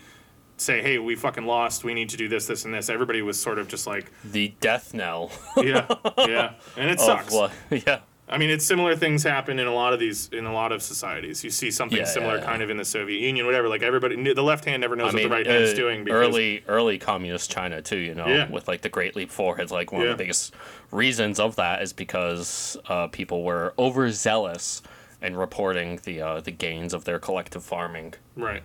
[0.57, 1.83] say, "Hey, we fucking lost.
[1.83, 4.53] We need to do this, this, and this." Everybody was sort of just like, The
[4.61, 5.31] death knell.
[5.57, 5.87] "Yeah,
[6.17, 7.33] yeah," and it of sucks.
[7.33, 7.99] what- yeah.
[8.31, 10.81] I mean, it's similar things happen in a lot of these in a lot of
[10.81, 11.43] societies.
[11.43, 13.67] You see something Yeah, similar yeah, kind of in the Soviet Union, whatever.
[13.67, 16.03] Like everybody, the left hand never knows I mean, what the right hand's uh, doing.
[16.05, 18.49] Because, early early communist China too, you know, Yeah.
[18.49, 19.69] with like the Great Leap Forward.
[19.69, 20.11] Like one Yeah.
[20.11, 20.53] of the biggest
[20.91, 24.81] reasons of that is because uh, people were overzealous
[25.21, 28.13] in reporting the uh, the gains of their collective farming.
[28.37, 28.63] right.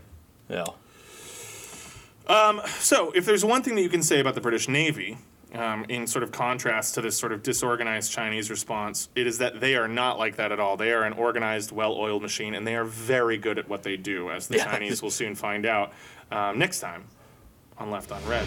[0.48, 0.64] Yeah.
[2.28, 5.18] Um, So, if there's one thing that you can say about the British Navy,
[5.55, 9.60] um, in sort of contrast to this sort of disorganized Chinese response, it is that
[9.60, 10.77] they are not like that at all.
[10.77, 14.31] They are an organized, well-oiled machine, and they are very good at what they do,
[14.31, 14.64] as the Yeah.
[14.64, 15.93] Chinese will soon find out.
[16.31, 17.05] Um, next time
[17.78, 18.47] on Left on Red,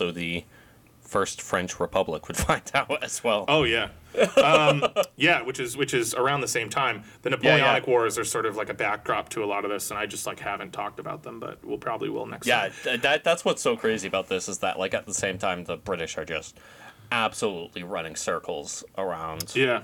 [0.00, 0.44] also the
[1.00, 3.44] first French Republic would find out as well.
[3.48, 3.88] Oh yeah,
[4.42, 4.84] um,
[5.16, 7.04] yeah, which is which is around the same time.
[7.22, 9.98] The Napoleonic Wars are sort of like a backdrop to a lot of this, and
[9.98, 13.24] I just like haven't talked about them, but we'll probably will next Yeah, th- that
[13.24, 16.16] that's what's so crazy about this is that like at the same time the British
[16.16, 16.58] are just
[17.12, 19.82] absolutely running circles around Yeah,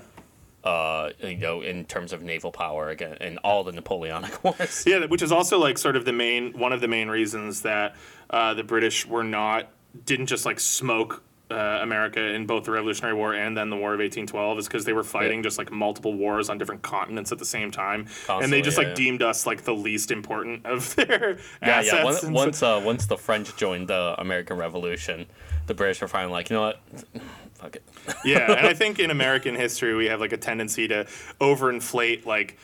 [0.63, 4.85] uh you know in terms of naval power again in all the Napoleonic wars.
[4.87, 7.95] yeah, which is also like sort of the main one of the main reasons that
[8.29, 9.69] uh, the British were not
[10.05, 11.23] didn't just like smoke.
[11.49, 14.83] Uh, America in both the Revolutionary War and then the War of 1812 is because
[14.83, 15.43] they were fighting Yeah.
[15.43, 18.83] just like multiple wars on different continents at the same time, and they just yeah,
[18.83, 18.95] like yeah.
[18.95, 21.93] deemed us like the least important of their Yeah, assets.
[21.93, 22.03] yeah.
[22.03, 25.25] Once so- once, uh, once the French joined the American Revolution,
[25.67, 26.81] the British were finally like, you know what,
[27.53, 27.83] fuck it.
[28.25, 31.05] yeah, and I think in American history we have like a tendency to
[31.39, 32.57] overinflate like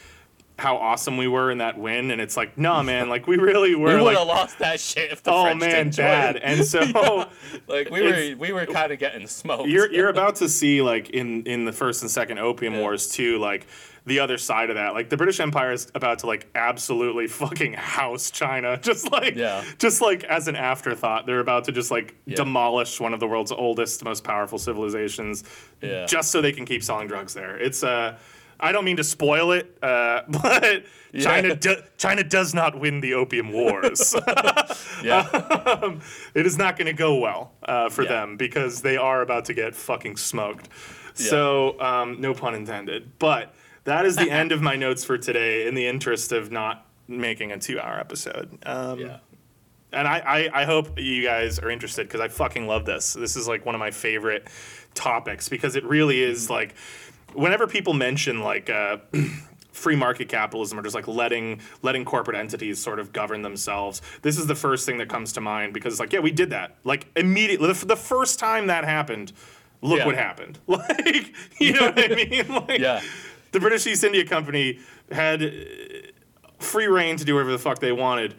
[0.60, 3.74] how awesome we were in that win, and it's like, nah, man, like we really
[3.76, 3.90] were.
[3.90, 6.36] We would like, have lost that shit if the oh French man, didn't bad.
[6.38, 6.82] And so
[7.68, 9.68] Like we were we were kind of getting smoked.
[9.70, 12.82] you're you're about to see like in in the first and second Opium Yeah.
[12.82, 13.66] Wars too, like
[14.06, 14.94] the other side of that.
[14.94, 19.64] Like the British Empire is about to like absolutely fucking house China, just like Yeah.
[19.80, 21.26] just like as an afterthought.
[21.26, 22.36] They're about to just like Yeah.
[22.36, 25.44] demolish one of the world's oldest, most powerful civilizations,
[25.82, 26.06] Yeah.
[26.06, 27.58] just so they can keep selling drugs there.
[27.58, 28.18] It's uh.
[28.60, 30.84] I don't mean to spoil it, uh, but
[31.20, 34.16] China do, China does not win the Opium Wars.
[35.04, 35.28] yeah.
[36.34, 38.10] it is not going to go well uh, for Yeah.
[38.10, 40.70] them because they are about to get fucking smoked.
[41.16, 43.20] So, um, no pun intended.
[43.20, 43.54] But
[43.84, 47.52] that is the end of my notes for today in the interest of not making
[47.52, 48.58] a two hour episode.
[48.66, 49.18] Um, yeah.
[49.92, 50.18] And I,
[50.54, 53.14] I, I hope you guys are interested because I fucking love this.
[53.14, 54.48] This is like one of my favorite
[54.96, 56.74] topics because it really is like
[57.34, 58.98] whenever people mention like uh,
[59.72, 64.38] free market capitalism or just like letting letting corporate entities sort of govern themselves, this
[64.38, 66.76] is the first thing that comes to mind because it's like yeah we did that
[66.84, 69.32] like immediately the, the first time that happened.
[69.82, 70.06] Look Yeah.
[70.06, 70.60] what happened.
[70.68, 72.48] Like, you know what I mean?
[72.48, 73.02] Like, Yeah.
[73.52, 74.80] the British East India Company
[75.12, 75.50] had uh,
[76.60, 78.34] free reign to do whatever the fuck they wanted,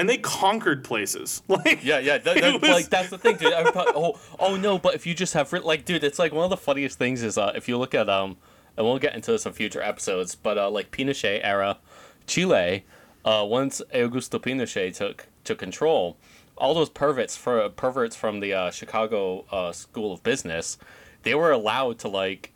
[0.00, 1.42] and they conquered places.
[1.48, 3.52] Like, Yeah, yeah, that, that- was- like that's the thing, dude.
[3.52, 6.50] Thought, oh, oh no, but if you just have like, dude, it's like one of
[6.50, 8.36] the funniest things is uh, if you look at um,
[8.76, 11.78] and we'll get into this in future episodes, but uh, like Pinochet era,
[12.26, 12.84] Chile,
[13.24, 16.16] uh, once Augusto Pinochet took took control,
[16.56, 20.78] all those perverts for perverts from the uh, Chicago uh, School of Business,
[21.22, 22.52] they were allowed to like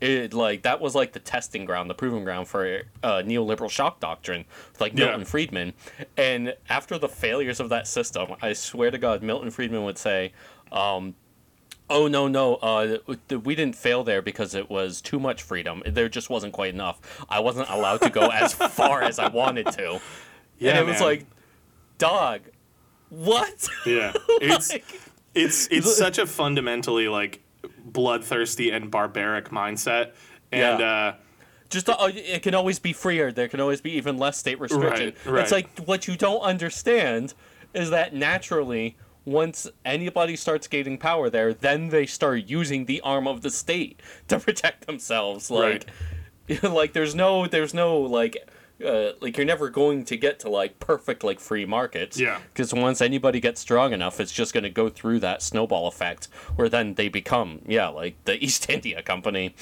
[0.00, 4.00] it like that was like the testing ground, the proving ground for uh, neoliberal shock
[4.00, 4.44] doctrine,
[4.78, 5.06] like Yeah.
[5.06, 5.72] Milton Friedman.
[6.16, 10.32] And after the failures of that system, I swear to God, Milton Friedman would say,
[10.70, 11.14] um,
[11.90, 12.98] "Oh no, no, uh,
[13.44, 15.82] we didn't fail there because it was too much freedom.
[15.86, 17.00] There just wasn't quite enough.
[17.28, 20.00] I wasn't allowed to go as far as I wanted to."
[20.58, 21.26] Yeah, and it was like,
[21.98, 22.42] "Dog,
[23.08, 24.70] what?" yeah, it's
[25.34, 27.40] it's it's such a fundamentally like
[27.92, 30.12] bloodthirsty and barbaric mindset,
[30.52, 30.86] and Yeah.
[30.86, 31.14] uh,
[31.70, 33.30] just uh, it can always be freer.
[33.32, 35.14] There can always be even less state restriction.
[35.24, 35.42] Right, right.
[35.42, 37.34] It's like what you don't understand
[37.74, 38.96] is that naturally,
[39.26, 44.00] once anybody starts gaining power there, then they start using the arm of the state
[44.28, 45.50] to protect themselves.
[45.50, 45.86] Like,
[46.62, 48.36] like there's no there's no like
[48.84, 52.18] uh, like you're never going to get to like perfect like free markets.
[52.18, 52.38] Yeah.
[52.52, 56.26] Because once anybody gets strong enough, it's just going to go through that snowball effect,
[56.56, 59.54] where then they become yeah like the East India Company.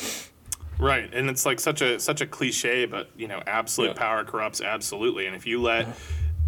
[0.79, 3.95] Right, and it's like such a such a cliche, but you know, absolute Yeah.
[3.95, 5.27] power corrupts absolutely.
[5.27, 5.89] And if you let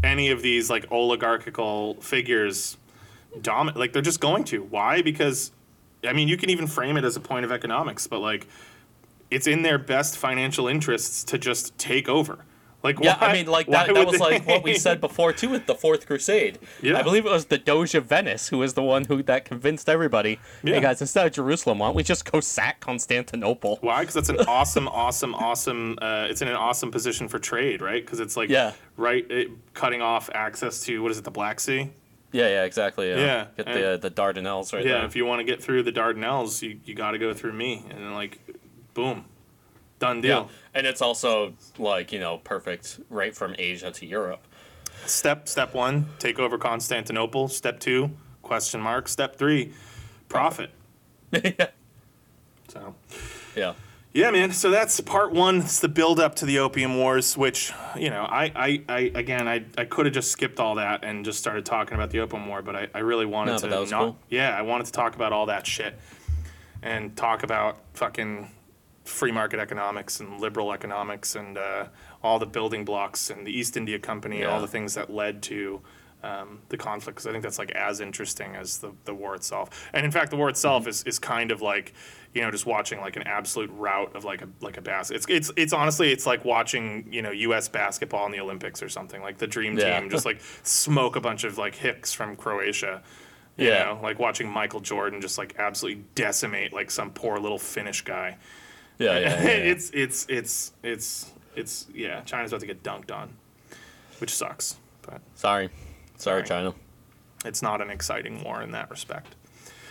[0.04, 2.76] any of these like oligarchical figures
[3.40, 4.62] dominate, like they're just going to.
[4.64, 5.00] Why?
[5.00, 5.52] Because
[6.06, 8.46] I mean, you can even frame it as a point of economics, but like
[9.30, 12.44] it's in their best financial interests to just take over.
[12.82, 13.92] Like, Yeah, why- I mean, like that.
[13.92, 16.60] That was like what we said before too with the Fourth Crusade.
[16.80, 16.96] Yeah.
[16.98, 19.88] I believe it was the Doge of Venice who was the one who that convinced
[19.88, 20.38] everybody.
[20.62, 20.74] Yeah.
[20.76, 23.78] Hey guys, instead of Jerusalem, why don't we just go sack Constantinople?
[23.80, 24.00] Why?
[24.02, 25.98] Because that's an awesome, awesome, awesome.
[26.00, 28.04] Uh, it's in an awesome position for trade, right?
[28.04, 28.72] Because it's like Yeah.
[28.96, 31.90] right, it, cutting off access to what is it, the Black Sea?
[32.30, 33.08] Yeah, yeah, exactly.
[33.10, 35.00] Yeah, Yeah, get and- the the Dardanelles right Yeah, there.
[35.00, 37.54] Yeah, if you want to get through the Dardanelles, you, you got to go through
[37.54, 38.38] me, and then like,
[38.94, 39.24] boom,
[39.98, 40.50] done yeah, deal.
[40.74, 44.46] and it's also like you know perfect right from Asia to Europe.
[45.06, 47.48] Step step one, take over Constantinople.
[47.48, 48.10] Step two,
[48.42, 49.08] question mark.
[49.08, 49.72] Step three,
[50.28, 50.70] profit.
[51.32, 51.66] yeah,
[52.68, 52.94] So
[53.56, 53.74] yeah,
[54.12, 54.52] yeah, man.
[54.52, 55.58] So that's part one.
[55.60, 59.46] It's the build up to the Opium Wars, which you know, I I, I again,
[59.48, 62.46] I, I could have just skipped all that and just started talking about the Opium
[62.48, 64.00] War, but I, I really wanted No, to but that was not.
[64.00, 64.16] cool.
[64.30, 65.98] Yeah, I wanted to talk about all that shit
[66.82, 68.50] and talk about fucking
[69.08, 71.86] free market economics and liberal economics and uh,
[72.22, 75.80] all the building blocks and the East India Company, all the things that led to
[76.22, 77.16] um, the conflict.
[77.16, 79.88] Because I think that's like as interesting as the, the war itself.
[79.92, 80.90] And in fact, the war itself Mm-hmm.
[80.90, 81.94] is, is kind of like
[82.34, 85.14] you know just watching like an absolute rout of like a like a basket.
[85.16, 87.68] It's it's it's honestly it's like watching you know U.S.
[87.68, 89.22] basketball in the Olympics or something.
[89.22, 90.00] Like the dream Yeah.
[90.00, 93.02] team just like smoke a bunch of like hicks from Croatia.
[93.56, 93.84] You Yeah.
[93.84, 98.36] know, like watching Michael Jordan just like absolutely decimate like some poor little Finnish guy.
[98.98, 99.42] Yeah, yeah.
[99.42, 102.20] yeah, it's it's it's it's it's yeah.
[102.22, 103.30] China's about to get dunked on,
[104.20, 105.68] which sucks, but Sorry,
[106.16, 106.44] sorry, Sorry.
[106.44, 106.74] China.
[107.44, 109.34] it's not an exciting war in that respect.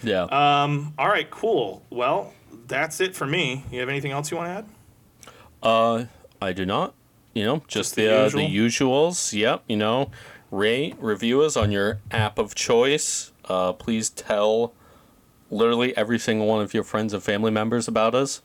[0.04, 0.24] Yeah.
[0.24, 0.94] Um.
[0.98, 1.30] All right.
[1.30, 1.82] Cool.
[1.90, 2.34] Well,
[2.68, 3.64] that's it for me.
[3.72, 4.66] You have anything else you want to add?
[5.64, 6.06] Uh,
[6.42, 6.94] I do not.
[7.34, 9.34] You know, just, Just the the uh, the usuals.
[9.34, 9.64] Yep.
[9.68, 10.12] You know,
[10.52, 13.32] rate, review us on your app of choice.
[13.46, 14.74] Uh, please tell
[15.50, 18.42] literally every single one of your friends and family members about us.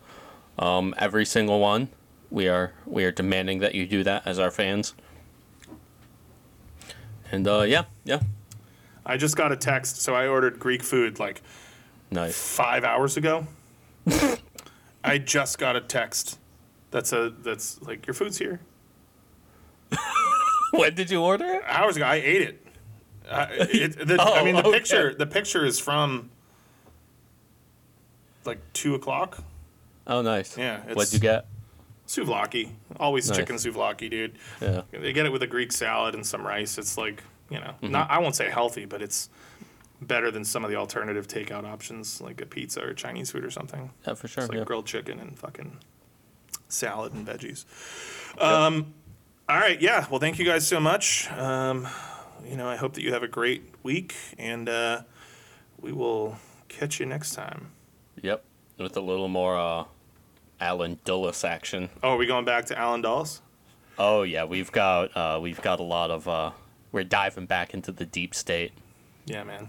[0.58, 1.88] Um, every single one.
[2.30, 4.94] We are we are demanding that you do that as our fans.
[7.30, 8.20] And uh, yeah, yeah,
[9.04, 10.00] I just got a text.
[10.00, 11.42] So I ordered Greek food like
[12.10, 12.36] nice.
[12.36, 13.46] five hours ago.
[15.04, 16.38] I just got a text.
[16.90, 18.60] That's a that's like your food's here.
[20.72, 21.62] when did you order it?
[21.66, 22.04] hours ago.
[22.04, 22.66] I ate it.
[23.28, 24.78] Uh, it the, Oh, I mean, the okay.
[24.78, 26.30] picture the picture is from
[28.44, 29.42] like two o'clock.
[30.06, 30.56] Oh, nice.
[30.58, 31.46] Yeah, What'd you get?
[32.06, 33.38] Souvlaki, always Nice.
[33.38, 34.36] chicken souvlaki, dude.
[34.60, 34.82] Yeah.
[34.90, 36.76] They get it with a Greek salad and some rice.
[36.78, 37.90] It's like you know, Mm-hmm.
[37.92, 39.28] not I won't say healthy, but it's
[40.00, 43.50] better than some of the alternative takeout options like a pizza or Chinese food or
[43.50, 43.90] something.
[44.06, 44.42] Yeah, for sure.
[44.44, 44.64] It's like yeah.
[44.64, 45.78] grilled chicken and fucking
[46.68, 47.64] salad and veggies.
[48.40, 48.94] Um,
[49.48, 50.06] all right, yeah.
[50.10, 51.30] Well, thank you guys so much.
[51.32, 51.86] Um,
[52.44, 55.02] you know, I hope that you have a great week, and uh,
[55.80, 56.36] we will
[56.68, 57.68] catch you next time.
[58.22, 58.44] Yep.
[58.78, 59.84] With a little more uh,
[60.62, 61.90] Allen Dulles action.
[62.02, 63.42] Oh, are we going back to Allen Dulles?
[63.98, 66.52] Oh yeah, we've got uh, we've got a lot of uh,
[66.92, 68.72] we're diving back into the deep state,
[69.26, 69.68] Yeah, man.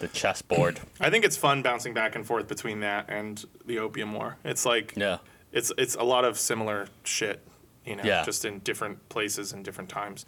[0.00, 0.80] the chessboard.
[1.00, 4.36] I think it's fun bouncing back and forth between that and the Opium War.
[4.44, 5.18] It's like yeah.
[5.50, 7.40] it's it's a lot of similar shit,
[7.84, 8.22] you know, Yeah.
[8.24, 10.24] just in different places and different times.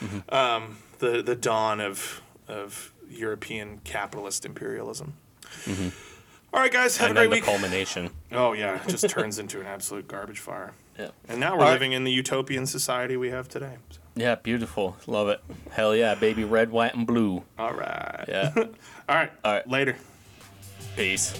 [0.00, 0.34] Mm-hmm.
[0.34, 5.14] Um, the the dawn of of European capitalist imperialism.
[6.56, 7.58] All right, guys, have and a then great the week.
[7.60, 8.10] culmination.
[8.32, 10.72] oh yeah, it just turns into an absolute garbage fire.
[10.98, 11.08] Yeah.
[11.28, 11.72] And now we're All right.
[11.72, 13.76] living in the utopian society we have today.
[13.90, 14.96] So, Yeah, beautiful.
[15.06, 15.42] Love it.
[15.72, 16.44] Hell yeah, baby.
[16.44, 17.42] Red, white, and blue.
[17.58, 18.24] all right.
[18.26, 18.52] Yeah.
[19.08, 19.30] All right.
[19.44, 19.68] All right.
[19.68, 19.96] Later.
[20.96, 21.38] Peace.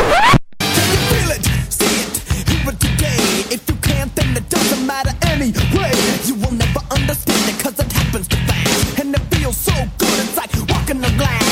[0.00, 3.54] feel it, see it, hear it today.
[3.54, 5.92] If you can't, then it doesn't matter anyway.
[6.24, 6.80] You will never
[7.10, 9.00] understand it, cause it happens too fast.
[9.00, 11.49] And it feels so good, it's like walking on glass.